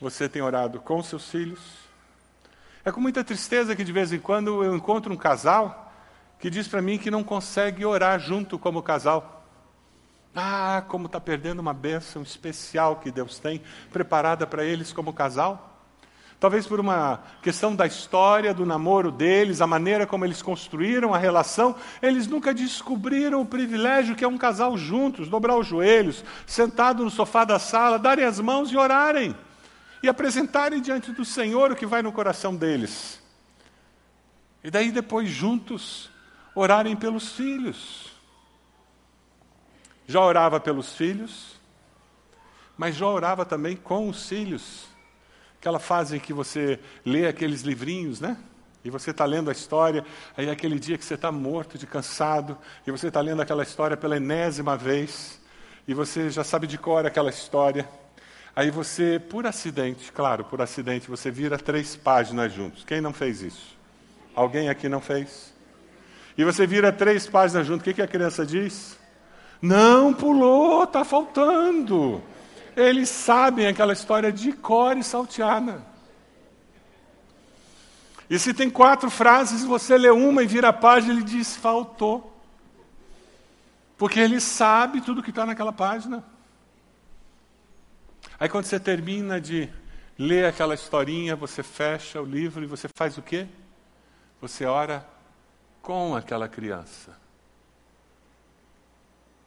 Você 0.00 0.28
tem 0.28 0.42
orado 0.42 0.80
com 0.80 1.02
seus 1.02 1.30
filhos? 1.30 1.83
É 2.86 2.92
com 2.92 3.00
muita 3.00 3.24
tristeza 3.24 3.74
que 3.74 3.82
de 3.82 3.92
vez 3.92 4.12
em 4.12 4.18
quando 4.18 4.62
eu 4.62 4.76
encontro 4.76 5.10
um 5.10 5.16
casal 5.16 5.90
que 6.38 6.50
diz 6.50 6.68
para 6.68 6.82
mim 6.82 6.98
que 6.98 7.10
não 7.10 7.24
consegue 7.24 7.82
orar 7.82 8.20
junto 8.20 8.58
como 8.58 8.82
casal. 8.82 9.46
Ah, 10.36 10.84
como 10.86 11.06
está 11.06 11.18
perdendo 11.18 11.60
uma 11.60 11.72
bênção 11.72 12.20
especial 12.20 12.96
que 12.96 13.10
Deus 13.10 13.38
tem 13.38 13.62
preparada 13.90 14.46
para 14.46 14.62
eles 14.62 14.92
como 14.92 15.14
casal. 15.14 15.80
Talvez 16.38 16.66
por 16.66 16.78
uma 16.78 17.22
questão 17.40 17.74
da 17.74 17.86
história 17.86 18.52
do 18.52 18.66
namoro 18.66 19.10
deles, 19.10 19.62
a 19.62 19.66
maneira 19.66 20.06
como 20.06 20.26
eles 20.26 20.42
construíram 20.42 21.14
a 21.14 21.18
relação, 21.18 21.74
eles 22.02 22.26
nunca 22.26 22.52
descobriram 22.52 23.40
o 23.40 23.46
privilégio 23.46 24.14
que 24.14 24.24
é 24.24 24.28
um 24.28 24.36
casal 24.36 24.76
juntos, 24.76 25.30
dobrar 25.30 25.56
os 25.56 25.66
joelhos, 25.66 26.22
sentado 26.46 27.02
no 27.02 27.08
sofá 27.08 27.46
da 27.46 27.58
sala, 27.58 27.98
darem 27.98 28.26
as 28.26 28.38
mãos 28.40 28.70
e 28.70 28.76
orarem 28.76 29.34
e 30.04 30.08
apresentarem 30.08 30.82
diante 30.82 31.12
do 31.12 31.24
Senhor 31.24 31.72
o 31.72 31.74
que 31.74 31.86
vai 31.86 32.02
no 32.02 32.12
coração 32.12 32.54
deles. 32.54 33.22
E 34.62 34.70
daí 34.70 34.92
depois 34.92 35.30
juntos 35.30 36.10
orarem 36.54 36.94
pelos 36.94 37.32
filhos. 37.32 38.12
Já 40.06 40.20
orava 40.20 40.60
pelos 40.60 40.92
filhos, 40.92 41.58
mas 42.76 42.94
já 42.94 43.06
orava 43.06 43.46
também 43.46 43.74
com 43.76 44.06
os 44.06 44.28
filhos. 44.28 44.84
Aquela 45.58 45.78
fase 45.78 46.18
em 46.18 46.20
que 46.20 46.34
você 46.34 46.78
lê 47.02 47.26
aqueles 47.26 47.62
livrinhos, 47.62 48.20
né? 48.20 48.36
E 48.84 48.90
você 48.90 49.10
está 49.10 49.24
lendo 49.24 49.48
a 49.48 49.52
história, 49.52 50.04
aí 50.36 50.48
é 50.48 50.50
aquele 50.50 50.78
dia 50.78 50.98
que 50.98 51.04
você 51.06 51.14
está 51.14 51.32
morto 51.32 51.78
de 51.78 51.86
cansado, 51.86 52.58
e 52.86 52.90
você 52.90 53.08
está 53.08 53.22
lendo 53.22 53.40
aquela 53.40 53.62
história 53.62 53.96
pela 53.96 54.18
enésima 54.18 54.76
vez, 54.76 55.40
e 55.88 55.94
você 55.94 56.28
já 56.28 56.44
sabe 56.44 56.66
de 56.66 56.76
cor 56.76 57.06
aquela 57.06 57.30
história. 57.30 57.88
Aí 58.56 58.70
você, 58.70 59.18
por 59.18 59.46
acidente, 59.46 60.12
claro, 60.12 60.44
por 60.44 60.62
acidente, 60.62 61.10
você 61.10 61.30
vira 61.30 61.58
três 61.58 61.96
páginas 61.96 62.52
juntos. 62.52 62.84
Quem 62.84 63.00
não 63.00 63.12
fez 63.12 63.42
isso? 63.42 63.76
Alguém 64.34 64.68
aqui 64.68 64.88
não 64.88 65.00
fez? 65.00 65.52
E 66.38 66.44
você 66.44 66.66
vira 66.66 66.92
três 66.92 67.26
páginas 67.26 67.66
juntos, 67.66 67.86
o 67.86 67.94
que, 67.94 68.00
a 68.00 68.06
criança 68.06 68.46
diz? 68.46 68.96
Não 69.60 70.14
pulou, 70.14 70.84
está 70.84 71.04
faltando. 71.04 72.22
Eles 72.76 73.08
sabem 73.08 73.66
aquela 73.66 73.92
história 73.92 74.30
de 74.30 74.52
cor 74.52 74.96
e 74.96 75.02
salteada. 75.02 75.82
E 78.28 78.38
se 78.38 78.54
tem 78.54 78.70
quatro 78.70 79.10
frases, 79.10 79.64
você 79.64 79.98
lê 79.98 80.10
uma 80.10 80.42
e 80.42 80.46
vira 80.46 80.68
a 80.68 80.72
página, 80.72 81.12
ele 81.12 81.22
diz: 81.22 81.56
faltou. 81.56 82.32
Porque 83.96 84.18
ele 84.18 84.40
sabe 84.40 85.00
tudo 85.00 85.22
que 85.22 85.30
está 85.30 85.44
naquela 85.44 85.72
página. 85.72 86.24
Aí 88.44 88.50
quando 88.50 88.66
você 88.66 88.78
termina 88.78 89.40
de 89.40 89.70
ler 90.18 90.44
aquela 90.44 90.74
historinha, 90.74 91.34
você 91.34 91.62
fecha 91.62 92.20
o 92.20 92.26
livro 92.26 92.62
e 92.62 92.66
você 92.66 92.86
faz 92.94 93.16
o 93.16 93.22
quê? 93.22 93.48
Você 94.38 94.66
ora 94.66 95.08
com 95.80 96.14
aquela 96.14 96.46
criança. 96.46 97.18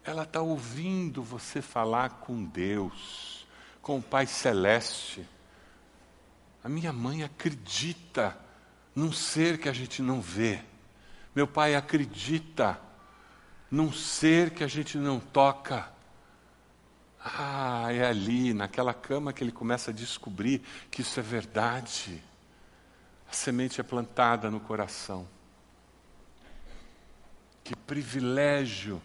Ela 0.03 0.23
está 0.23 0.41
ouvindo 0.41 1.21
você 1.21 1.61
falar 1.61 2.09
com 2.21 2.43
Deus, 2.43 3.45
com 3.83 3.99
o 3.99 4.01
Pai 4.01 4.25
Celeste. 4.25 5.23
A 6.63 6.67
minha 6.67 6.91
mãe 6.91 7.21
acredita 7.21 8.35
num 8.95 9.11
ser 9.11 9.59
que 9.59 9.69
a 9.69 9.73
gente 9.73 10.01
não 10.01 10.19
vê. 10.19 10.59
Meu 11.35 11.45
pai 11.45 11.75
acredita 11.75 12.81
num 13.69 13.93
ser 13.93 14.49
que 14.49 14.63
a 14.63 14.67
gente 14.67 14.97
não 14.97 15.19
toca. 15.19 15.87
Ah, 17.35 17.91
é 17.91 18.05
ali, 18.05 18.53
naquela 18.53 18.93
cama, 18.93 19.33
que 19.33 19.43
ele 19.43 19.51
começa 19.51 19.91
a 19.91 19.93
descobrir 19.93 20.61
que 20.89 21.01
isso 21.01 21.19
é 21.19 21.23
verdade. 21.23 22.23
A 23.29 23.33
semente 23.33 23.81
é 23.81 23.83
plantada 23.83 24.49
no 24.49 24.59
coração. 24.59 25.27
Que 27.63 27.75
privilégio 27.75 29.01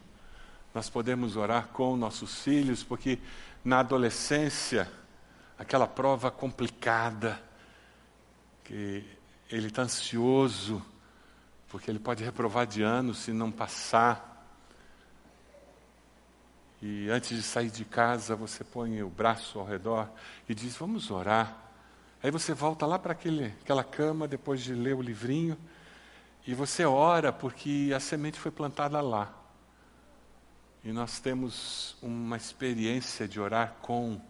nós 0.73 0.89
podemos 0.89 1.37
orar 1.37 1.69
com 1.69 1.97
nossos 1.97 2.43
filhos, 2.43 2.83
porque 2.85 3.19
na 3.65 3.81
adolescência, 3.81 4.91
aquela 5.59 5.87
prova 5.87 6.31
complicada, 6.31 7.43
que 8.65 9.05
ele 9.51 9.67
está 9.67 9.83
ansioso, 9.83 10.83
porque 11.69 11.91
ele 11.91 11.99
pode 11.99 12.23
reprovar 12.23 12.67
de 12.67 12.83
ano 12.83 13.15
se 13.15 13.33
não 13.33 13.51
passar. 13.51 14.32
E 16.83 17.09
antes 17.09 17.37
de 17.37 17.43
sair 17.45 17.71
de 17.71 17.85
casa, 17.85 18.35
você 18.35 18.65
põe 18.65 19.05
o 19.05 19.09
braço 19.09 19.61
ao 19.61 19.65
redor 19.65 20.11
e 20.49 20.55
diz: 20.55 20.77
Vamos 20.77 21.13
orar. 21.13 21.57
Aí 22.21 22.31
você 22.31 22.53
volta 22.53 22.85
lá 22.85 22.99
para 22.99 23.13
aquela 23.13 23.85
cama, 23.85 24.27
depois 24.27 24.61
de 24.61 24.75
ler 24.75 24.95
o 24.95 25.01
livrinho, 25.01 25.57
e 26.45 26.55
você 26.55 26.85
ora 26.85 27.33
porque 27.33 27.93
a 27.95 28.01
semente 28.01 28.39
foi 28.39 28.51
plantada 28.51 29.01
lá. 29.01 29.33
E 30.85 30.93
nós 30.93 31.21
temos 31.21 31.97
uma 32.03 32.37
experiência 32.37 33.29
de 33.29 33.41
orar 33.41 33.77
com 33.81 34.21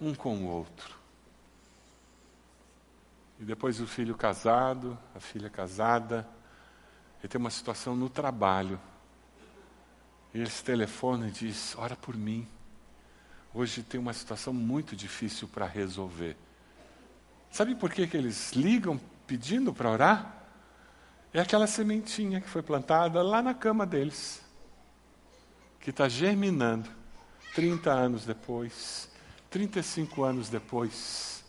um 0.00 0.14
com 0.14 0.36
o 0.36 0.46
outro. 0.46 0.96
E 3.40 3.44
depois 3.44 3.80
o 3.80 3.86
filho 3.86 4.16
casado, 4.16 4.96
a 5.14 5.20
filha 5.20 5.50
casada, 5.50 6.28
ele 7.18 7.28
tem 7.28 7.40
uma 7.40 7.50
situação 7.50 7.96
no 7.96 8.08
trabalho. 8.08 8.80
E 10.34 10.38
ele 10.38 10.50
se 10.50 10.62
telefona 10.62 11.28
e 11.28 11.30
diz: 11.30 11.74
Ora 11.76 11.96
por 11.96 12.16
mim. 12.16 12.46
Hoje 13.52 13.82
tem 13.82 13.98
uma 13.98 14.12
situação 14.12 14.52
muito 14.52 14.94
difícil 14.94 15.48
para 15.48 15.66
resolver. 15.66 16.36
Sabe 17.50 17.74
por 17.74 17.90
que, 17.90 18.06
que 18.06 18.16
eles 18.16 18.52
ligam 18.52 19.00
pedindo 19.26 19.72
para 19.72 19.90
orar? 19.90 20.44
É 21.32 21.40
aquela 21.40 21.66
sementinha 21.66 22.40
que 22.40 22.48
foi 22.48 22.62
plantada 22.62 23.22
lá 23.22 23.42
na 23.42 23.54
cama 23.54 23.86
deles, 23.86 24.42
que 25.80 25.90
está 25.90 26.08
germinando 26.08 26.88
30 27.54 27.90
anos 27.90 28.24
depois, 28.24 29.08
35 29.50 30.22
anos 30.22 30.48
depois. 30.48 31.42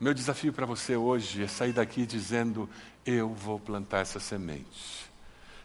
Meu 0.00 0.14
desafio 0.14 0.52
para 0.52 0.64
você 0.64 0.96
hoje 0.96 1.42
é 1.42 1.48
sair 1.48 1.72
daqui 1.72 2.06
dizendo: 2.06 2.70
Eu 3.04 3.34
vou 3.34 3.58
plantar 3.58 4.00
essa 4.00 4.18
semente. 4.18 5.09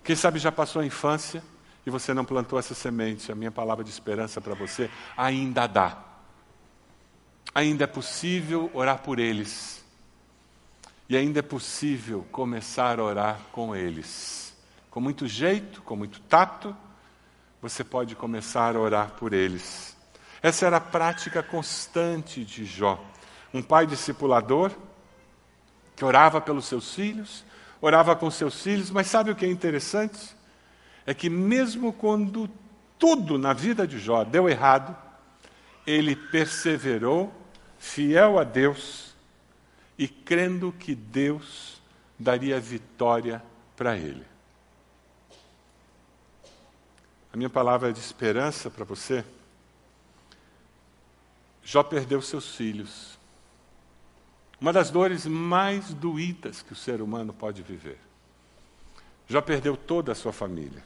Quem 0.06 0.16
sabe 0.16 0.38
já 0.38 0.52
passou 0.52 0.84
a 0.84 0.86
infância 0.86 1.44
e 1.84 1.90
você 1.90 2.14
não 2.14 2.24
plantou 2.24 2.60
essa 2.60 2.76
semente. 2.76 3.32
A 3.32 3.36
minha 3.36 3.52
palavra 3.52 3.84
de 3.84 3.90
esperança 3.90 4.40
para 4.40 4.54
você 4.54 4.88
ainda 5.18 5.66
dá. 5.66 5.98
Ainda 7.56 7.86
é 7.86 7.88
possível 7.88 8.70
orar 8.72 9.00
por 9.00 9.18
eles. 9.18 9.84
E 11.10 11.18
ainda 11.18 11.40
é 11.40 11.42
possível 11.42 12.24
começar 12.32 13.00
a 13.00 13.04
orar 13.04 13.40
com 13.52 13.76
eles. 13.76 14.56
Com 14.92 15.02
muito 15.02 15.28
jeito, 15.28 15.82
com 15.82 15.96
muito 15.96 16.20
tato, 16.22 16.78
você 17.60 17.84
pode 17.84 18.16
começar 18.16 18.76
a 18.76 18.80
orar 18.80 19.12
por 19.12 19.34
eles. 19.34 19.98
Essa 20.42 20.68
era 20.68 20.78
a 20.78 20.82
prática 20.82 21.42
constante 21.42 22.46
de 22.46 22.64
Jó. 22.64 23.04
Um 23.52 23.64
pai 23.64 23.88
discipulador 23.88 24.72
que 25.96 26.04
orava 26.04 26.42
pelos 26.42 26.66
seus 26.66 26.94
filhos, 26.94 27.45
orava 27.82 28.16
com 28.16 28.30
seus 28.32 28.62
filhos, 28.62 28.90
mas 28.90 29.08
sabe 29.08 29.32
o 29.32 29.36
que 29.36 29.46
é 29.46 29.50
interessante? 29.50 30.36
É 31.06 31.14
que 31.14 31.30
mesmo 31.30 31.94
quando 31.94 32.50
tudo 32.98 33.38
na 33.38 33.54
vida 33.54 33.88
de 33.88 34.00
Jó 34.00 34.24
deu 34.24 34.50
errado, 34.50 34.96
ele 35.86 36.16
perseverou, 36.16 37.34
fiel 37.78 38.40
a 38.40 38.44
Deus 38.44 39.16
e 39.98 40.08
crendo 40.08 40.72
que 40.72 40.96
Deus 40.96 41.82
daria 42.18 42.60
vitória 42.60 43.44
para 43.76 43.96
ele. 43.96 44.26
A 47.32 47.38
minha 47.38 47.50
palavra 47.50 47.92
de 47.92 48.00
esperança 48.00 48.70
para 48.70 48.86
você. 48.86 49.24
Jó 51.64 51.84
perdeu 51.84 52.22
seus 52.22 52.56
filhos. 52.56 53.15
Uma 54.66 54.74
das 54.74 54.90
dores 54.90 55.28
mais 55.28 55.94
doídas 55.94 56.64
que 56.64 56.74
o 56.74 56.76
ser 56.76 57.00
humano 57.00 57.32
pode 57.32 57.62
viver. 57.62 58.00
Já 59.28 59.40
perdeu 59.40 59.78
toda 59.78 60.12
a 60.12 60.16
sua 60.16 60.34
família. 60.34 60.84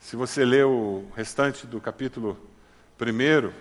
Se 0.00 0.16
você 0.16 0.44
lê 0.44 0.64
o 0.64 1.08
restante 1.14 1.68
do 1.68 1.80
capítulo 1.80 2.36
1, 3.00 3.52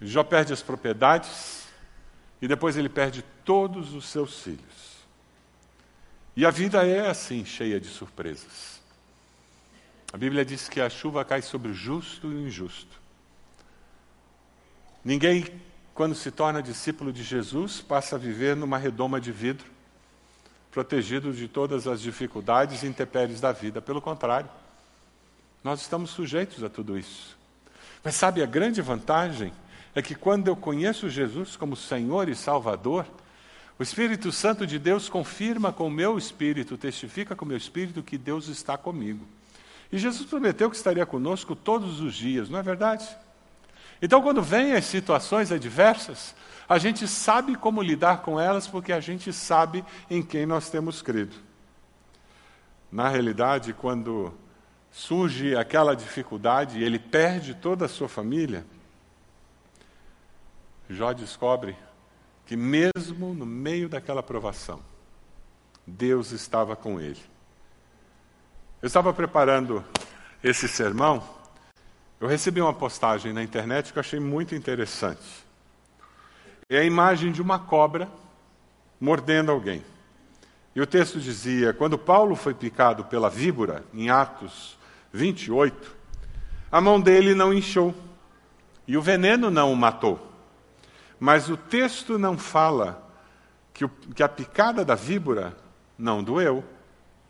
Jó 0.00 0.24
perde 0.24 0.54
as 0.54 0.62
propriedades 0.62 1.68
e 2.40 2.48
depois 2.48 2.78
ele 2.78 2.88
perde 2.88 3.22
todos 3.44 3.92
os 3.92 4.08
seus 4.08 4.42
filhos. 4.42 5.04
E 6.34 6.46
a 6.46 6.50
vida 6.50 6.86
é 6.86 7.06
assim, 7.06 7.44
cheia 7.44 7.78
de 7.78 7.88
surpresas. 7.88 8.80
A 10.10 10.16
Bíblia 10.16 10.42
diz 10.42 10.70
que 10.70 10.80
a 10.80 10.88
chuva 10.88 11.22
cai 11.22 11.42
sobre 11.42 11.70
o 11.70 11.74
justo 11.74 12.32
e 12.32 12.34
o 12.34 12.46
injusto. 12.46 12.98
Ninguém 15.04 15.68
quando 16.00 16.14
se 16.14 16.30
torna 16.30 16.62
discípulo 16.62 17.12
de 17.12 17.22
Jesus, 17.22 17.82
passa 17.82 18.16
a 18.16 18.18
viver 18.18 18.56
numa 18.56 18.78
redoma 18.78 19.20
de 19.20 19.30
vidro, 19.30 19.66
protegido 20.72 21.30
de 21.30 21.46
todas 21.46 21.86
as 21.86 22.00
dificuldades 22.00 22.82
e 22.82 22.86
intempéries 22.86 23.38
da 23.38 23.52
vida. 23.52 23.82
Pelo 23.82 24.00
contrário, 24.00 24.48
nós 25.62 25.82
estamos 25.82 26.08
sujeitos 26.08 26.64
a 26.64 26.70
tudo 26.70 26.96
isso. 26.96 27.36
Mas 28.02 28.14
sabe, 28.14 28.42
a 28.42 28.46
grande 28.46 28.80
vantagem 28.80 29.52
é 29.94 30.00
que 30.00 30.14
quando 30.14 30.48
eu 30.48 30.56
conheço 30.56 31.10
Jesus 31.10 31.54
como 31.54 31.76
Senhor 31.76 32.30
e 32.30 32.34
Salvador, 32.34 33.04
o 33.78 33.82
Espírito 33.82 34.32
Santo 34.32 34.66
de 34.66 34.78
Deus 34.78 35.06
confirma 35.06 35.70
com 35.70 35.86
o 35.86 35.90
meu 35.90 36.16
espírito, 36.16 36.78
testifica 36.78 37.36
com 37.36 37.44
o 37.44 37.48
meu 37.48 37.58
espírito 37.58 38.02
que 38.02 38.16
Deus 38.16 38.48
está 38.48 38.78
comigo. 38.78 39.26
E 39.92 39.98
Jesus 39.98 40.26
prometeu 40.26 40.70
que 40.70 40.76
estaria 40.76 41.04
conosco 41.04 41.54
todos 41.54 42.00
os 42.00 42.14
dias, 42.14 42.48
não 42.48 42.58
é 42.58 42.62
verdade? 42.62 43.06
Então, 44.02 44.22
quando 44.22 44.42
vêm 44.42 44.72
as 44.72 44.86
situações 44.86 45.52
adversas, 45.52 46.34
a 46.68 46.78
gente 46.78 47.06
sabe 47.06 47.56
como 47.56 47.82
lidar 47.82 48.22
com 48.22 48.40
elas 48.40 48.66
porque 48.66 48.92
a 48.92 49.00
gente 49.00 49.32
sabe 49.32 49.84
em 50.08 50.22
quem 50.22 50.46
nós 50.46 50.70
temos 50.70 51.02
crido. 51.02 51.36
Na 52.90 53.08
realidade, 53.08 53.72
quando 53.72 54.32
surge 54.90 55.54
aquela 55.54 55.94
dificuldade 55.94 56.78
e 56.78 56.84
ele 56.84 56.98
perde 56.98 57.54
toda 57.54 57.84
a 57.84 57.88
sua 57.88 58.08
família, 58.08 58.64
Jó 60.88 61.12
descobre 61.12 61.76
que, 62.46 62.56
mesmo 62.56 63.32
no 63.32 63.46
meio 63.46 63.88
daquela 63.88 64.22
provação, 64.22 64.80
Deus 65.86 66.32
estava 66.32 66.74
com 66.74 67.00
ele. 67.00 67.20
Eu 68.82 68.86
estava 68.86 69.12
preparando 69.12 69.84
esse 70.42 70.66
sermão 70.66 71.22
eu 72.20 72.28
recebi 72.28 72.60
uma 72.60 72.74
postagem 72.74 73.32
na 73.32 73.42
internet 73.42 73.92
que 73.92 73.98
eu 73.98 74.00
achei 74.00 74.20
muito 74.20 74.54
interessante. 74.54 75.46
É 76.68 76.78
a 76.78 76.84
imagem 76.84 77.32
de 77.32 77.40
uma 77.40 77.58
cobra 77.58 78.08
mordendo 79.00 79.50
alguém. 79.50 79.82
E 80.76 80.82
o 80.82 80.86
texto 80.86 81.18
dizia: 81.18 81.72
quando 81.72 81.96
Paulo 81.96 82.36
foi 82.36 82.52
picado 82.52 83.04
pela 83.06 83.30
víbora, 83.30 83.82
em 83.94 84.10
Atos 84.10 84.78
28, 85.14 85.96
a 86.70 86.78
mão 86.78 87.00
dele 87.00 87.34
não 87.34 87.54
inchou 87.54 87.94
e 88.86 88.98
o 88.98 89.02
veneno 89.02 89.50
não 89.50 89.72
o 89.72 89.76
matou. 89.76 90.28
Mas 91.18 91.48
o 91.48 91.56
texto 91.56 92.18
não 92.18 92.36
fala 92.36 93.02
que, 93.72 93.84
o, 93.84 93.88
que 93.88 94.22
a 94.22 94.28
picada 94.28 94.84
da 94.84 94.94
víbora 94.94 95.56
não 95.98 96.22
doeu. 96.22 96.62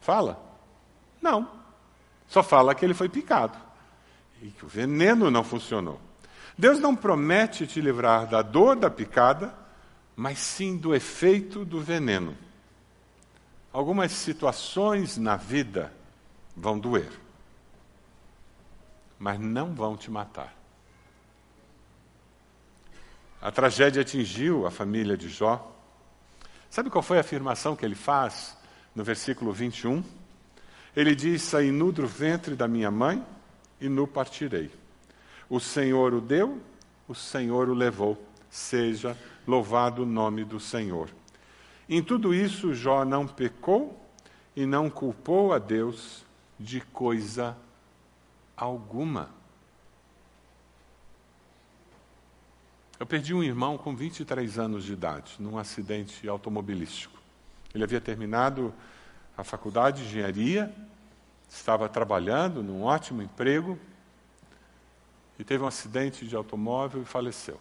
Fala? 0.01 0.41
Não. 1.23 1.49
Só 2.27 2.43
fala 2.43 2.75
que 2.75 2.85
ele 2.85 2.95
foi 2.95 3.09
picado 3.09 3.70
e 4.43 4.51
que 4.51 4.65
o 4.65 4.69
veneno 4.69 5.31
não 5.31 5.45
funcionou. 5.45 6.01
Deus 6.57 6.79
não 6.79 6.95
promete 6.95 7.67
te 7.67 7.81
livrar 7.81 8.27
da 8.27 8.43
dor 8.43 8.77
da 8.77 8.91
picada, 8.91 9.55
mas 10.17 10.39
sim 10.39 10.77
do 10.77 10.95
efeito 10.95 11.65
do 11.65 11.81
veneno. 11.81 12.37
Algumas 13.73 14.13
situações 14.13 15.17
na 15.17 15.37
vida 15.37 15.93
vão 16.57 16.79
doer, 16.79 17.11
mas 19.19 19.39
não 19.39 19.75
vão 19.75 19.97
te 19.97 20.11
matar. 20.11 20.55
A 23.41 23.51
tragédia 23.51 24.03
atingiu 24.03 24.67
a 24.67 24.71
família 24.71 25.17
de 25.17 25.29
Jó. 25.29 25.75
Sabe 26.69 26.91
qual 26.91 27.03
foi 27.03 27.17
a 27.17 27.23
afirmação 27.23 27.75
que 27.75 27.85
ele 27.85 27.95
faz 27.95 28.57
no 28.95 29.03
versículo 29.03 29.53
21? 29.53 30.05
Ele 30.95 31.15
diz: 31.15 31.43
Saí 31.43 31.71
nu 31.71 31.91
do 31.91 32.07
ventre 32.07 32.55
da 32.55 32.69
minha 32.69 32.91
mãe 32.91 33.25
e 33.81 33.89
no 33.89 34.07
partirei. 34.07 34.71
O 35.49 35.59
Senhor 35.59 36.15
o 36.15 36.21
deu, 36.21 36.61
o 37.09 37.15
Senhor 37.15 37.69
o 37.69 37.75
levou. 37.75 38.23
Seja 38.51 39.17
louvado 39.47 40.03
o 40.03 40.07
nome 40.07 40.45
do 40.45 40.61
Senhor. 40.61 41.11
Em 41.89 42.03
tudo 42.03 42.35
isso, 42.35 42.75
Jó 42.75 43.05
não 43.05 43.27
pecou 43.27 44.01
e 44.55 44.67
não 44.67 44.91
culpou 44.91 45.53
a 45.53 45.59
Deus 45.59 46.25
de 46.59 46.81
coisa 46.81 47.57
alguma. 48.57 49.31
Eu 52.99 53.07
perdi 53.07 53.33
um 53.33 53.43
irmão 53.43 53.79
com 53.79 53.97
23 53.97 54.59
anos 54.59 54.85
de 54.85 54.93
idade, 54.93 55.37
num 55.39 55.57
acidente 55.57 56.29
automobilístico. 56.29 57.19
Ele 57.75 57.83
havia 57.83 58.01
terminado 58.01 58.75
a 59.37 59.43
faculdade 59.43 60.03
de 60.03 60.09
engenharia 60.09 60.73
estava 61.51 61.89
trabalhando 61.89 62.63
num 62.63 62.85
ótimo 62.85 63.21
emprego 63.21 63.79
e 65.39 65.45
teve 65.45 65.65
um 65.65 65.67
acidente 65.67 66.27
de 66.27 66.37
automóvel 66.37 67.03
e 67.03 67.05
faleceu. 67.05 67.61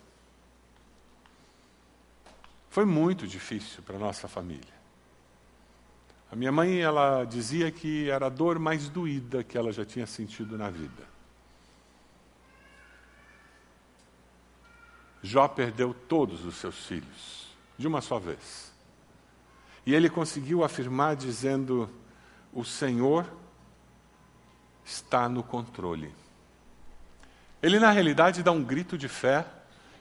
Foi 2.69 2.85
muito 2.85 3.27
difícil 3.27 3.81
para 3.81 3.97
nossa 3.97 4.27
família. 4.27 4.79
A 6.31 6.35
minha 6.35 6.51
mãe, 6.51 6.79
ela 6.79 7.25
dizia 7.25 7.71
que 7.71 8.07
era 8.09 8.27
a 8.27 8.29
dor 8.29 8.59
mais 8.59 8.87
doída 8.87 9.43
que 9.43 9.57
ela 9.57 9.71
já 9.71 9.83
tinha 9.83 10.05
sentido 10.05 10.55
na 10.55 10.69
vida. 10.69 11.09
Jó 15.23 15.47
perdeu 15.47 15.93
todos 15.93 16.45
os 16.45 16.55
seus 16.55 16.85
filhos, 16.85 17.47
de 17.77 17.87
uma 17.87 17.99
só 17.99 18.19
vez. 18.19 18.71
E 19.85 19.95
ele 19.95 20.09
conseguiu 20.09 20.63
afirmar 20.63 21.15
dizendo: 21.15 21.89
O 22.53 22.63
Senhor 22.63 23.25
está 24.89 25.29
no 25.29 25.43
controle. 25.43 26.13
Ele, 27.61 27.79
na 27.79 27.91
realidade, 27.91 28.41
dá 28.41 28.51
um 28.51 28.63
grito 28.63 28.97
de 28.97 29.07
fé, 29.07 29.45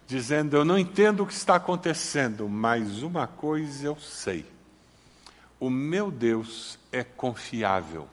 dizendo: 0.07 0.57
Eu 0.57 0.65
não 0.65 0.79
entendo 0.79 1.23
o 1.23 1.27
que 1.27 1.33
está 1.33 1.57
acontecendo, 1.57 2.49
mas 2.49 3.03
uma 3.03 3.27
coisa 3.27 3.87
eu 3.87 3.97
sei. 3.97 4.47
O 5.61 5.69
meu 5.69 6.11
Deus 6.11 6.79
é 6.93 7.03
confiável. 7.03 8.09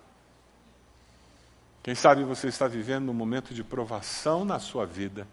Quem 1.83 1.93
sabe 1.93 2.23
você 2.23 2.47
está 2.47 2.67
vivendo 2.67 3.09
um 3.09 3.13
momento 3.13 3.53
de 3.53 3.63
provação 3.63 4.43
na 4.43 4.59
sua 4.59 4.85
vida 4.85 5.27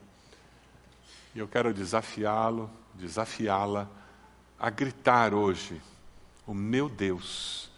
e 1.35 1.39
eu 1.39 1.49
quero 1.49 1.73
desafiá-lo, 1.73 2.71
desafiá-la 2.95 3.89
a 4.59 4.69
gritar 4.69 5.33
hoje: 5.33 5.81
o 6.47 6.53
meu 6.53 6.89
Deus 6.89 7.71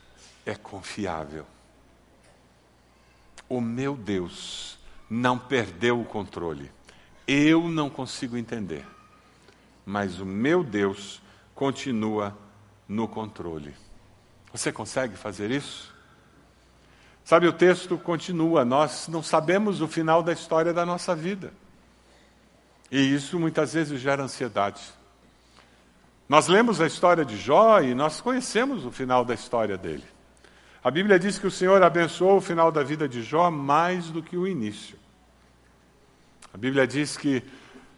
é 0.44 0.54
confiável. 0.54 1.46
O 3.48 3.60
meu 3.60 3.96
Deus 3.96 4.78
não 5.08 5.38
perdeu 5.38 6.00
o 6.00 6.04
controle. 6.04 6.70
Eu 7.26 7.68
não 7.68 7.88
consigo 7.88 8.36
entender, 8.36 8.86
mas 9.86 10.20
o 10.20 10.26
meu 10.26 10.62
Deus 10.62 11.22
continua 11.54 12.36
no 12.88 13.08
controle. 13.08 13.74
Você 14.52 14.70
consegue 14.70 15.16
fazer 15.16 15.50
isso? 15.50 15.94
Sabe, 17.24 17.46
o 17.46 17.52
texto 17.52 17.96
continua, 17.96 18.64
nós 18.64 19.08
não 19.08 19.22
sabemos 19.22 19.80
o 19.80 19.88
final 19.88 20.22
da 20.22 20.32
história 20.32 20.74
da 20.74 20.84
nossa 20.84 21.16
vida. 21.16 21.52
E 22.90 23.14
isso 23.14 23.38
muitas 23.38 23.72
vezes 23.72 24.00
gera 24.00 24.22
ansiedade. 24.22 24.82
Nós 26.28 26.46
lemos 26.48 26.80
a 26.80 26.86
história 26.86 27.24
de 27.24 27.36
Jó 27.36 27.80
e 27.80 27.94
nós 27.94 28.20
conhecemos 28.20 28.84
o 28.84 28.90
final 28.90 29.24
da 29.24 29.34
história 29.34 29.76
dele. 29.78 30.13
A 30.84 30.90
Bíblia 30.90 31.18
diz 31.18 31.38
que 31.38 31.46
o 31.46 31.50
Senhor 31.50 31.82
abençoou 31.82 32.36
o 32.36 32.42
final 32.42 32.70
da 32.70 32.82
vida 32.82 33.08
de 33.08 33.22
Jó 33.22 33.50
mais 33.50 34.10
do 34.10 34.22
que 34.22 34.36
o 34.36 34.46
início. 34.46 34.98
A 36.52 36.58
Bíblia 36.58 36.86
diz 36.86 37.16
que 37.16 37.42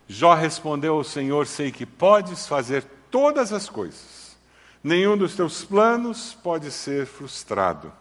Jó 0.06 0.32
respondeu 0.32 0.94
ao 0.94 1.02
Senhor: 1.04 1.46
Sei 1.46 1.72
que 1.72 1.84
podes 1.84 2.46
fazer 2.46 2.84
todas 3.10 3.52
as 3.52 3.68
coisas, 3.68 4.38
nenhum 4.84 5.16
dos 5.18 5.34
teus 5.34 5.64
planos 5.64 6.32
pode 6.32 6.70
ser 6.70 7.04
frustrado. 7.06 7.92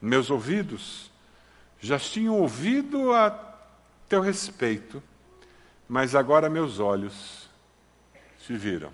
Meus 0.00 0.30
ouvidos 0.30 1.10
já 1.78 1.98
tinham 1.98 2.40
ouvido 2.40 3.12
a 3.12 3.30
teu 4.08 4.22
respeito 4.22 5.02
mas 5.88 6.14
agora 6.14 6.48
meus 6.48 6.78
olhos 6.78 7.48
se 8.38 8.54
viram. 8.56 8.90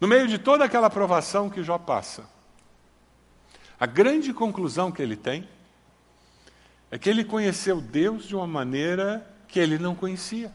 No 0.00 0.08
meio 0.08 0.26
de 0.26 0.38
toda 0.38 0.64
aquela 0.64 0.90
provação 0.90 1.50
que 1.50 1.62
Jó 1.62 1.78
passa, 1.78 2.28
a 3.80 3.86
grande 3.86 4.34
conclusão 4.34 4.92
que 4.92 5.00
ele 5.00 5.16
tem 5.16 5.48
é 6.90 6.98
que 6.98 7.08
ele 7.08 7.24
conheceu 7.24 7.80
Deus 7.80 8.24
de 8.28 8.36
uma 8.36 8.46
maneira 8.46 9.26
que 9.48 9.58
ele 9.58 9.78
não 9.78 9.94
conhecia. 9.94 10.52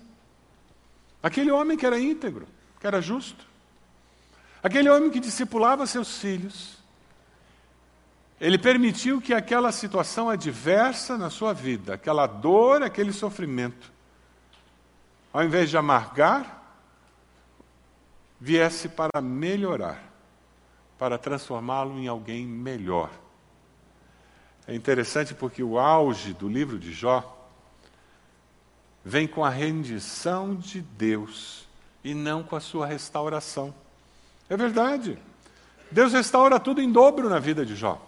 Aquele 1.23 1.49
homem 1.49 1.75
que 1.75 1.87
era 1.87 1.99
íntegro, 1.99 2.47
que 2.79 2.85
era 2.85 3.01
justo, 3.01 3.47
aquele 4.61 4.89
homem 4.89 5.09
que 5.09 5.19
discipulava 5.19 5.87
seus 5.87 6.19
filhos, 6.19 6.77
ele 8.39 8.59
permitiu 8.59 9.19
que 9.19 9.33
aquela 9.33 9.71
situação 9.71 10.29
adversa 10.29 11.17
na 11.17 11.31
sua 11.31 11.51
vida, 11.51 11.95
aquela 11.95 12.27
dor, 12.27 12.83
aquele 12.83 13.11
sofrimento, 13.11 13.91
ao 15.33 15.43
invés 15.43 15.69
de 15.69 15.77
amargar, 15.77 16.63
viesse 18.39 18.89
para 18.89 19.19
melhorar, 19.19 20.03
para 20.97 21.17
transformá-lo 21.17 21.99
em 21.99 22.07
alguém 22.07 22.45
melhor. 22.45 23.09
É 24.67 24.73
interessante 24.73 25.33
porque 25.33 25.61
o 25.61 25.77
auge 25.77 26.33
do 26.33 26.47
livro 26.47 26.79
de 26.79 26.91
Jó 26.91 27.31
vem 29.03 29.27
com 29.27 29.45
a 29.45 29.49
rendição 29.49 30.55
de 30.55 30.81
Deus 30.81 31.67
e 32.03 32.13
não 32.13 32.41
com 32.41 32.55
a 32.55 32.59
sua 32.59 32.85
restauração. 32.85 33.73
É 34.49 34.57
verdade. 34.57 35.19
Deus 35.91 36.13
restaura 36.13 36.59
tudo 36.59 36.81
em 36.81 36.91
dobro 36.91 37.29
na 37.29 37.39
vida 37.39 37.65
de 37.65 37.75
Jó. 37.75 38.01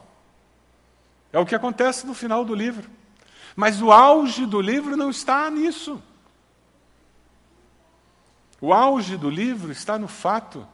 É 1.32 1.38
o 1.38 1.46
que 1.46 1.56
acontece 1.56 2.08
no 2.08 2.14
final 2.14 2.44
do 2.44 2.56
livro. 2.56 2.90
Mas 3.56 3.82
o 3.82 3.92
auge 3.92 4.46
do 4.46 4.62
livro 4.62 4.98
não 4.98 5.10
está 5.10 5.50
nisso. 5.50 6.02
O 8.60 8.74
auge 8.74 9.18
do 9.18 9.30
livro 9.30 9.72
está 9.72 10.00
no 10.00 10.08
fato 10.08 10.68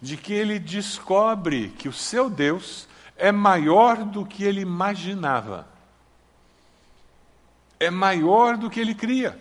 de 0.00 0.16
que 0.16 0.32
ele 0.32 0.58
descobre 0.58 1.70
que 1.70 1.88
o 1.88 1.92
seu 1.92 2.28
Deus 2.28 2.86
é 3.16 3.32
maior 3.32 4.04
do 4.04 4.26
que 4.26 4.44
ele 4.44 4.60
imaginava, 4.60 5.66
é 7.80 7.90
maior 7.90 8.56
do 8.56 8.70
que 8.70 8.80
ele 8.80 8.94
cria. 8.94 9.40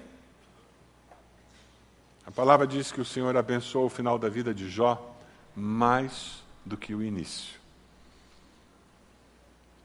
A 2.25 2.31
palavra 2.31 2.65
diz 2.65 2.91
que 2.91 3.01
o 3.01 3.05
Senhor 3.05 3.35
abençoou 3.37 3.85
o 3.85 3.89
final 3.89 4.17
da 4.17 4.29
vida 4.29 4.53
de 4.53 4.69
Jó 4.69 5.15
mais 5.55 6.43
do 6.65 6.75
que 6.75 6.95
o 6.95 7.03
início. 7.03 7.59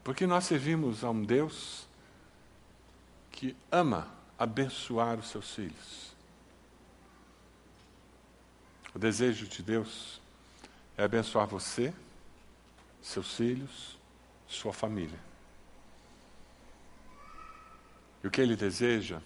Porque 0.03 0.25
nós 0.25 0.45
servimos 0.45 1.03
a 1.03 1.09
um 1.11 1.23
Deus 1.23 1.87
que 3.31 3.55
ama 3.71 4.07
abençoar 4.37 5.19
os 5.19 5.29
seus 5.29 5.53
filhos. 5.53 6.11
O 8.93 8.99
desejo 8.99 9.47
de 9.47 9.61
Deus 9.61 10.20
é 10.97 11.03
abençoar 11.03 11.47
você, 11.47 11.93
seus 13.01 13.35
filhos, 13.35 13.97
sua 14.47 14.73
família. 14.73 15.19
E 18.23 18.27
o 18.27 18.31
que 18.31 18.41
Ele 18.41 18.55
deseja 18.55 19.19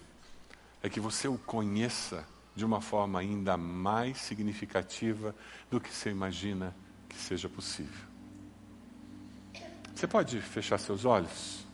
é 0.82 0.88
que 0.88 1.00
você 1.00 1.28
o 1.28 1.36
conheça 1.36 2.24
de 2.54 2.64
uma 2.64 2.80
forma 2.80 3.20
ainda 3.20 3.56
mais 3.56 4.18
significativa 4.18 5.34
do 5.70 5.80
que 5.80 5.92
você 5.92 6.10
imagina 6.10 6.74
que 7.08 7.16
seja 7.16 7.48
possível. 7.48 8.06
Você 9.94 10.06
pode 10.06 10.40
fechar 10.40 10.78
seus 10.78 11.04
olhos? 11.04 11.64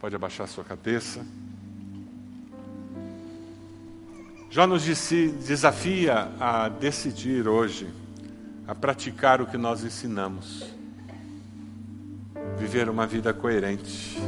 Pode 0.00 0.14
abaixar 0.14 0.48
sua 0.48 0.64
cabeça? 0.64 1.24
Já 4.50 4.66
nos 4.66 4.84
desafia 4.84 6.30
a 6.38 6.68
decidir 6.68 7.48
hoje, 7.48 7.90
a 8.66 8.74
praticar 8.74 9.40
o 9.40 9.46
que 9.46 9.56
nós 9.56 9.84
ensinamos, 9.84 10.64
viver 12.58 12.88
uma 12.88 13.06
vida 13.06 13.32
coerente. 13.32 14.18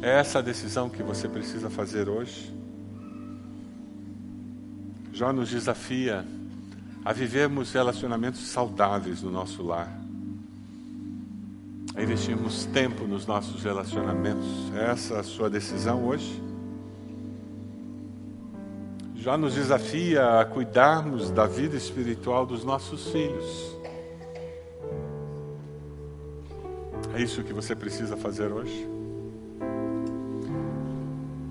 É 0.00 0.20
essa 0.20 0.38
a 0.38 0.42
decisão 0.42 0.88
que 0.88 1.02
você 1.02 1.28
precisa 1.28 1.68
fazer 1.68 2.08
hoje. 2.08 2.54
Já 5.12 5.32
nos 5.32 5.50
desafia 5.50 6.24
a 7.04 7.12
vivermos 7.12 7.72
relacionamentos 7.72 8.46
saudáveis 8.46 9.22
no 9.22 9.30
nosso 9.30 9.62
lar, 9.62 9.92
a 11.96 12.02
investirmos 12.02 12.66
tempo 12.66 13.06
nos 13.06 13.26
nossos 13.26 13.64
relacionamentos. 13.64 14.46
É 14.74 14.90
essa 14.90 15.18
a 15.18 15.22
sua 15.24 15.50
decisão 15.50 16.06
hoje? 16.06 16.47
Já 19.18 19.36
nos 19.36 19.54
desafia 19.54 20.40
a 20.40 20.44
cuidarmos 20.44 21.30
da 21.32 21.44
vida 21.44 21.76
espiritual 21.76 22.46
dos 22.46 22.62
nossos 22.64 23.10
filhos. 23.10 23.76
É 27.16 27.20
isso 27.20 27.42
que 27.42 27.52
você 27.52 27.74
precisa 27.74 28.16
fazer 28.16 28.52
hoje? 28.52 28.88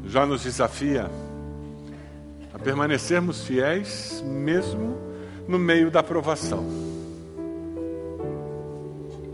Já 0.05 0.25
nos 0.25 0.43
desafia 0.43 1.11
a 2.53 2.57
permanecermos 2.57 3.43
fiéis 3.45 4.23
mesmo 4.25 4.97
no 5.45 5.59
meio 5.59 5.91
da 5.91 6.01
provação. 6.01 6.65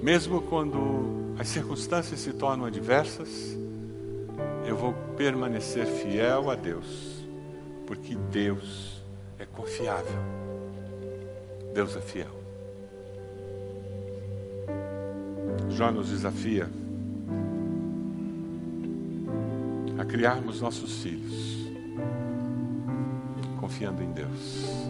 Mesmo 0.01 0.41
quando 0.41 1.35
as 1.37 1.47
circunstâncias 1.49 2.19
se 2.19 2.33
tornam 2.33 2.65
adversas, 2.65 3.55
eu 4.65 4.75
vou 4.75 4.93
permanecer 5.15 5.85
fiel 5.85 6.49
a 6.49 6.55
Deus 6.55 7.12
porque 7.93 8.15
Deus 8.31 9.03
é 9.37 9.45
confiável. 9.45 10.17
Deus 11.75 11.95
é 11.95 12.01
fiel. 12.01 12.31
Jó 15.69 15.91
nos 15.91 16.09
desafia 16.09 16.67
a 19.99 20.05
criarmos 20.05 20.59
nossos 20.59 21.03
filhos 21.03 21.69
confiando 23.59 24.01
em 24.01 24.11
Deus. 24.11 24.89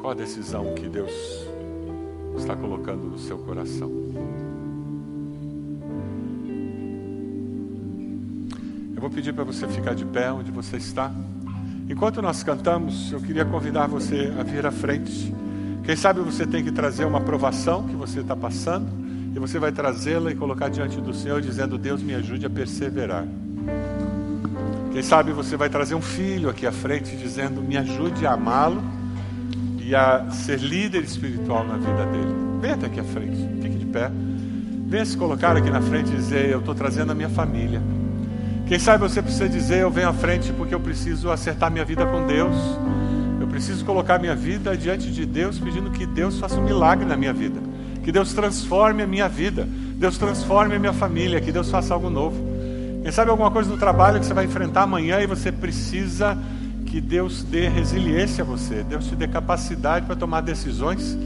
Qual 0.00 0.12
a 0.12 0.14
decisão 0.14 0.72
que 0.74 0.88
Deus 0.88 1.12
está 2.36 2.54
colocando 2.54 3.08
no 3.08 3.18
seu 3.18 3.38
coração. 3.38 3.90
Vou 9.10 9.16
pedir 9.16 9.32
para 9.32 9.42
você 9.42 9.66
ficar 9.66 9.92
de 9.92 10.04
pé 10.04 10.30
onde 10.30 10.52
você 10.52 10.76
está. 10.76 11.10
Enquanto 11.88 12.22
nós 12.22 12.44
cantamos, 12.44 13.10
eu 13.10 13.20
queria 13.20 13.44
convidar 13.44 13.88
você 13.88 14.32
a 14.38 14.44
vir 14.44 14.64
à 14.64 14.70
frente. 14.70 15.34
Quem 15.82 15.96
sabe 15.96 16.20
você 16.20 16.46
tem 16.46 16.62
que 16.62 16.70
trazer 16.70 17.04
uma 17.04 17.18
aprovação 17.18 17.88
que 17.88 17.96
você 17.96 18.20
está 18.20 18.36
passando 18.36 18.86
e 19.34 19.38
você 19.40 19.58
vai 19.58 19.72
trazê-la 19.72 20.30
e 20.30 20.36
colocar 20.36 20.68
diante 20.68 21.00
do 21.00 21.12
Senhor, 21.12 21.40
dizendo: 21.40 21.76
Deus 21.76 22.00
me 22.00 22.14
ajude 22.14 22.46
a 22.46 22.50
perseverar. 22.50 23.26
Quem 24.92 25.02
sabe 25.02 25.32
você 25.32 25.56
vai 25.56 25.68
trazer 25.68 25.96
um 25.96 26.02
filho 26.02 26.48
aqui 26.48 26.64
à 26.64 26.72
frente, 26.72 27.16
dizendo: 27.16 27.60
Me 27.60 27.76
ajude 27.76 28.24
a 28.24 28.34
amá-lo 28.34 28.80
e 29.80 29.92
a 29.92 30.30
ser 30.30 30.60
líder 30.60 31.02
espiritual 31.02 31.66
na 31.66 31.76
vida 31.78 32.06
dele. 32.06 32.32
Venha 32.60 32.74
até 32.74 32.86
aqui 32.86 33.00
à 33.00 33.04
frente, 33.04 33.36
fique 33.60 33.76
de 33.76 33.86
pé. 33.86 34.08
Venha 34.86 35.04
se 35.04 35.16
colocar 35.16 35.56
aqui 35.56 35.68
na 35.68 35.82
frente 35.82 36.12
e 36.12 36.14
dizer: 36.14 36.48
Eu 36.48 36.60
estou 36.60 36.76
trazendo 36.76 37.10
a 37.10 37.14
minha 37.14 37.30
família. 37.30 37.82
Quem 38.70 38.78
sabe 38.78 39.02
você 39.02 39.20
precisa 39.20 39.48
dizer: 39.48 39.80
Eu 39.80 39.90
venho 39.90 40.08
à 40.08 40.12
frente 40.12 40.52
porque 40.52 40.72
eu 40.72 40.78
preciso 40.78 41.28
acertar 41.28 41.72
minha 41.72 41.84
vida 41.84 42.06
com 42.06 42.24
Deus. 42.24 42.54
Eu 43.40 43.48
preciso 43.48 43.84
colocar 43.84 44.20
minha 44.20 44.36
vida 44.36 44.76
diante 44.76 45.10
de 45.10 45.26
Deus, 45.26 45.58
pedindo 45.58 45.90
que 45.90 46.06
Deus 46.06 46.38
faça 46.38 46.54
um 46.54 46.62
milagre 46.62 47.04
na 47.04 47.16
minha 47.16 47.32
vida. 47.32 47.60
Que 48.04 48.12
Deus 48.12 48.32
transforme 48.32 49.02
a 49.02 49.08
minha 49.08 49.28
vida. 49.28 49.68
Deus 49.96 50.16
transforme 50.16 50.76
a 50.76 50.78
minha 50.78 50.92
família. 50.92 51.40
Que 51.40 51.50
Deus 51.50 51.68
faça 51.68 51.92
algo 51.92 52.08
novo. 52.08 52.36
Quem 53.02 53.10
sabe 53.10 53.32
alguma 53.32 53.50
coisa 53.50 53.68
no 53.68 53.76
trabalho 53.76 54.20
que 54.20 54.26
você 54.26 54.34
vai 54.34 54.44
enfrentar 54.44 54.82
amanhã 54.82 55.20
e 55.20 55.26
você 55.26 55.50
precisa 55.50 56.38
que 56.86 57.00
Deus 57.00 57.42
dê 57.42 57.66
resiliência 57.66 58.44
a 58.44 58.46
você. 58.46 58.84
Deus 58.84 59.08
te 59.08 59.16
dê 59.16 59.26
capacidade 59.26 60.06
para 60.06 60.14
tomar 60.14 60.42
decisões 60.42 61.18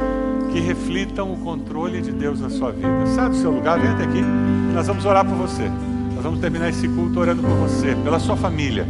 que 0.50 0.60
reflitam 0.60 1.30
o 1.30 1.36
controle 1.40 2.00
de 2.00 2.10
Deus 2.10 2.40
na 2.40 2.48
sua 2.48 2.72
vida. 2.72 3.06
Sai 3.14 3.28
do 3.28 3.36
seu 3.36 3.50
lugar, 3.50 3.78
vem 3.78 3.90
até 3.90 4.04
aqui. 4.04 4.22
Nós 4.72 4.86
vamos 4.86 5.04
orar 5.04 5.26
por 5.26 5.36
você. 5.36 5.70
Vamos 6.24 6.40
terminar 6.40 6.70
esse 6.70 6.88
culto 6.88 7.20
orando 7.20 7.42
por 7.42 7.50
você, 7.50 7.94
pela 7.96 8.18
sua 8.18 8.34
família. 8.34 8.86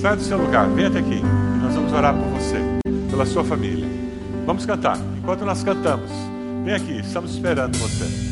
Sai 0.00 0.16
do 0.16 0.22
seu 0.22 0.38
lugar, 0.38 0.66
vem 0.70 0.86
até 0.86 1.00
aqui. 1.00 1.18
E 1.18 1.62
nós 1.62 1.74
vamos 1.74 1.92
orar 1.92 2.14
por 2.14 2.26
você, 2.30 2.56
pela 3.10 3.26
sua 3.26 3.44
família. 3.44 3.86
Vamos 4.46 4.64
cantar. 4.64 4.96
Enquanto 5.18 5.44
nós 5.44 5.62
cantamos, 5.62 6.10
vem 6.64 6.72
aqui, 6.72 7.00
estamos 7.00 7.32
esperando 7.32 7.76
você. 7.76 8.31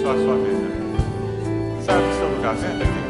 abençoar 0.00 0.14
a 0.14 0.18
sua 0.18 0.36
vida. 0.36 1.82
Sabe 1.82 2.08
o 2.08 2.14
seu 2.14 2.28
lugar, 2.28 2.56
senta 2.56 2.84
aqui. 2.84 3.09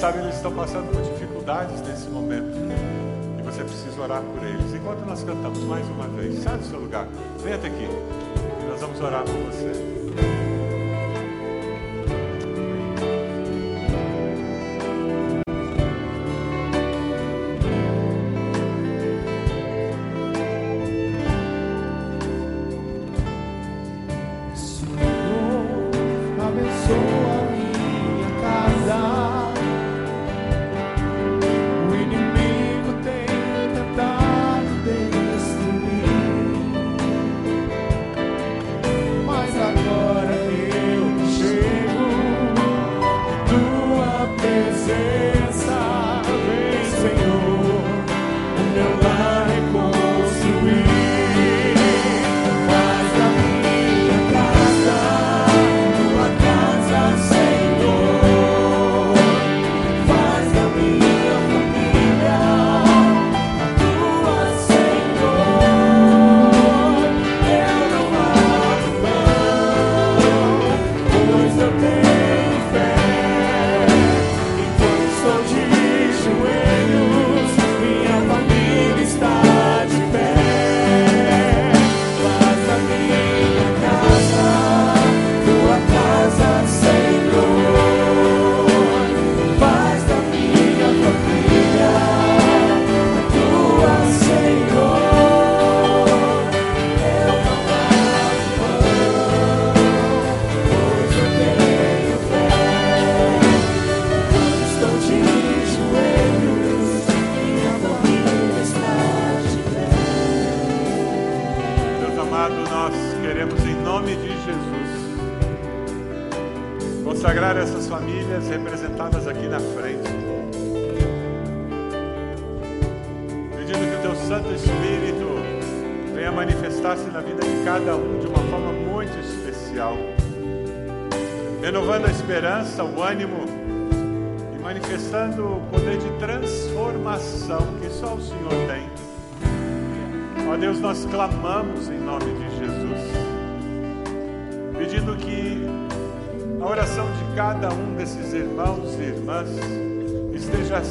Sabe 0.00 0.20
eles 0.20 0.36
estão 0.36 0.50
passando 0.52 0.90
por 0.90 1.02
dificuldades 1.02 1.78
nesse 1.82 2.08
momento 2.08 2.56
e 3.38 3.42
você 3.42 3.62
precisa 3.62 4.00
orar 4.00 4.22
por 4.22 4.42
eles. 4.42 4.72
Enquanto 4.72 5.04
nós 5.04 5.22
cantamos 5.22 5.62
mais 5.64 5.86
uma 5.88 6.08
vez, 6.08 6.42
sai 6.42 6.56
do 6.56 6.64
seu 6.64 6.80
lugar, 6.80 7.06
até 7.44 7.66
aqui. 7.66 7.86
Nós 8.66 8.80
vamos 8.80 8.98
orar 8.98 9.22
por 9.24 9.34
você. 9.34 9.99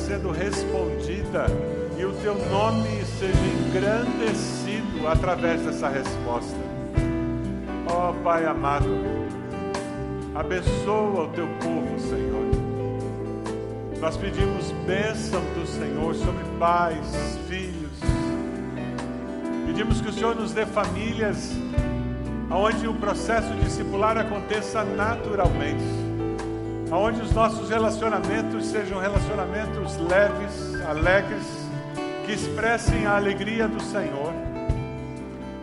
Sendo 0.09 0.31
respondida 0.31 1.45
e 1.97 2.03
o 2.03 2.11
teu 2.13 2.33
nome 2.49 3.05
seja 3.05 3.33
engrandecido 3.67 5.07
através 5.07 5.61
dessa 5.61 5.87
resposta. 5.87 6.57
Ó 7.87 8.09
oh, 8.09 8.13
Pai 8.23 8.45
amado, 8.45 8.89
abençoa 10.33 11.25
o 11.25 11.27
teu 11.29 11.47
povo, 11.61 11.99
Senhor. 11.99 12.49
Nós 13.99 14.17
pedimos 14.17 14.71
bênção 14.87 15.41
do 15.53 15.67
Senhor 15.67 16.15
sobre 16.15 16.43
pais, 16.57 17.37
filhos. 17.47 17.78
Pedimos 19.79 20.01
que 20.01 20.09
o 20.09 20.11
Senhor 20.11 20.35
nos 20.35 20.51
dê 20.51 20.65
famílias 20.65 21.53
onde 22.51 22.85
o 22.85 22.93
processo 22.95 23.53
discipular 23.63 24.17
aconteça 24.17 24.83
naturalmente 24.83 25.85
onde 26.91 27.21
os 27.21 27.31
nossos 27.31 27.69
relacionamentos 27.69 28.65
sejam 28.65 28.99
relacionamentos 28.99 29.95
leves, 29.95 30.81
alegres, 30.85 31.45
que 32.25 32.33
expressem 32.33 33.05
a 33.05 33.15
alegria 33.15 33.69
do 33.69 33.81
Senhor, 33.81 34.33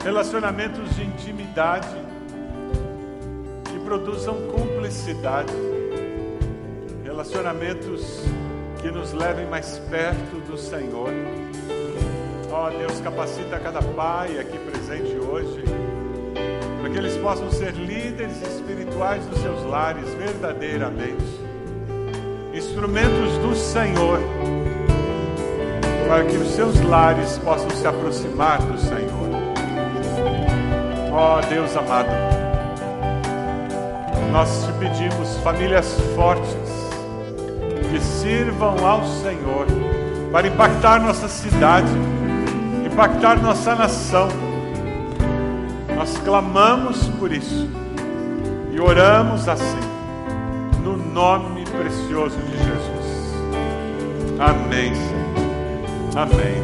relacionamentos 0.03 0.97
de 0.97 1.03
intimidade, 1.05 1.95
que 3.65 3.79
produzam 3.81 4.35
cumplicidade, 4.51 5.53
relacionamentos 7.05 8.23
que 8.81 8.91
nos 8.91 9.13
levem 9.13 9.47
mais 9.47 9.79
perto 9.91 10.41
do 10.51 10.57
Senhor. 10.57 11.11
Ó 12.59 12.71
Deus, 12.71 12.99
capacita 13.01 13.59
cada 13.59 13.83
pai 13.83 14.39
aqui 14.39 14.59
presente 14.59 15.15
hoje 15.19 15.63
para 16.81 16.91
que 16.91 16.97
eles 16.97 17.15
possam 17.19 17.51
ser 17.51 17.73
líderes 17.73 18.41
espirituais 18.41 19.27
dos 19.27 19.43
seus 19.43 19.63
lares, 19.67 20.09
verdadeiramente, 20.15 21.23
instrumentos 22.55 23.37
do 23.43 23.55
Senhor, 23.55 24.19
para 26.09 26.25
que 26.25 26.39
os 26.39 26.49
seus 26.49 26.81
lares 26.81 27.37
possam 27.45 27.69
se 27.69 27.87
aproximar 27.87 28.63
do 28.63 28.79
Senhor. 28.79 29.29
Ó 31.13 31.43
Deus 31.43 31.77
amado, 31.77 32.09
nós 34.33 34.65
te 34.65 34.73
pedimos 34.79 35.37
famílias 35.45 35.95
fortes 36.15 36.57
que 37.91 38.01
sirvam 38.01 38.87
ao 38.87 39.05
Senhor 39.05 39.67
para 40.33 40.49
impactar 40.49 41.01
nossa 41.01 41.29
cidade, 41.29 42.16
impactar 42.97 43.43
nossa 43.43 43.75
nação 43.75 44.27
nós 45.95 46.17
clamamos 46.25 47.09
por 47.19 47.31
isso 47.31 47.69
e 48.73 48.81
oramos 48.81 49.47
assim, 49.47 49.79
no 50.83 50.97
nome 50.97 51.67
precioso 51.67 52.39
de 52.39 52.57
Jesus. 52.57 53.35
Amém, 54.39 54.95
Senhor. 54.95 56.23
Amém. 56.23 56.57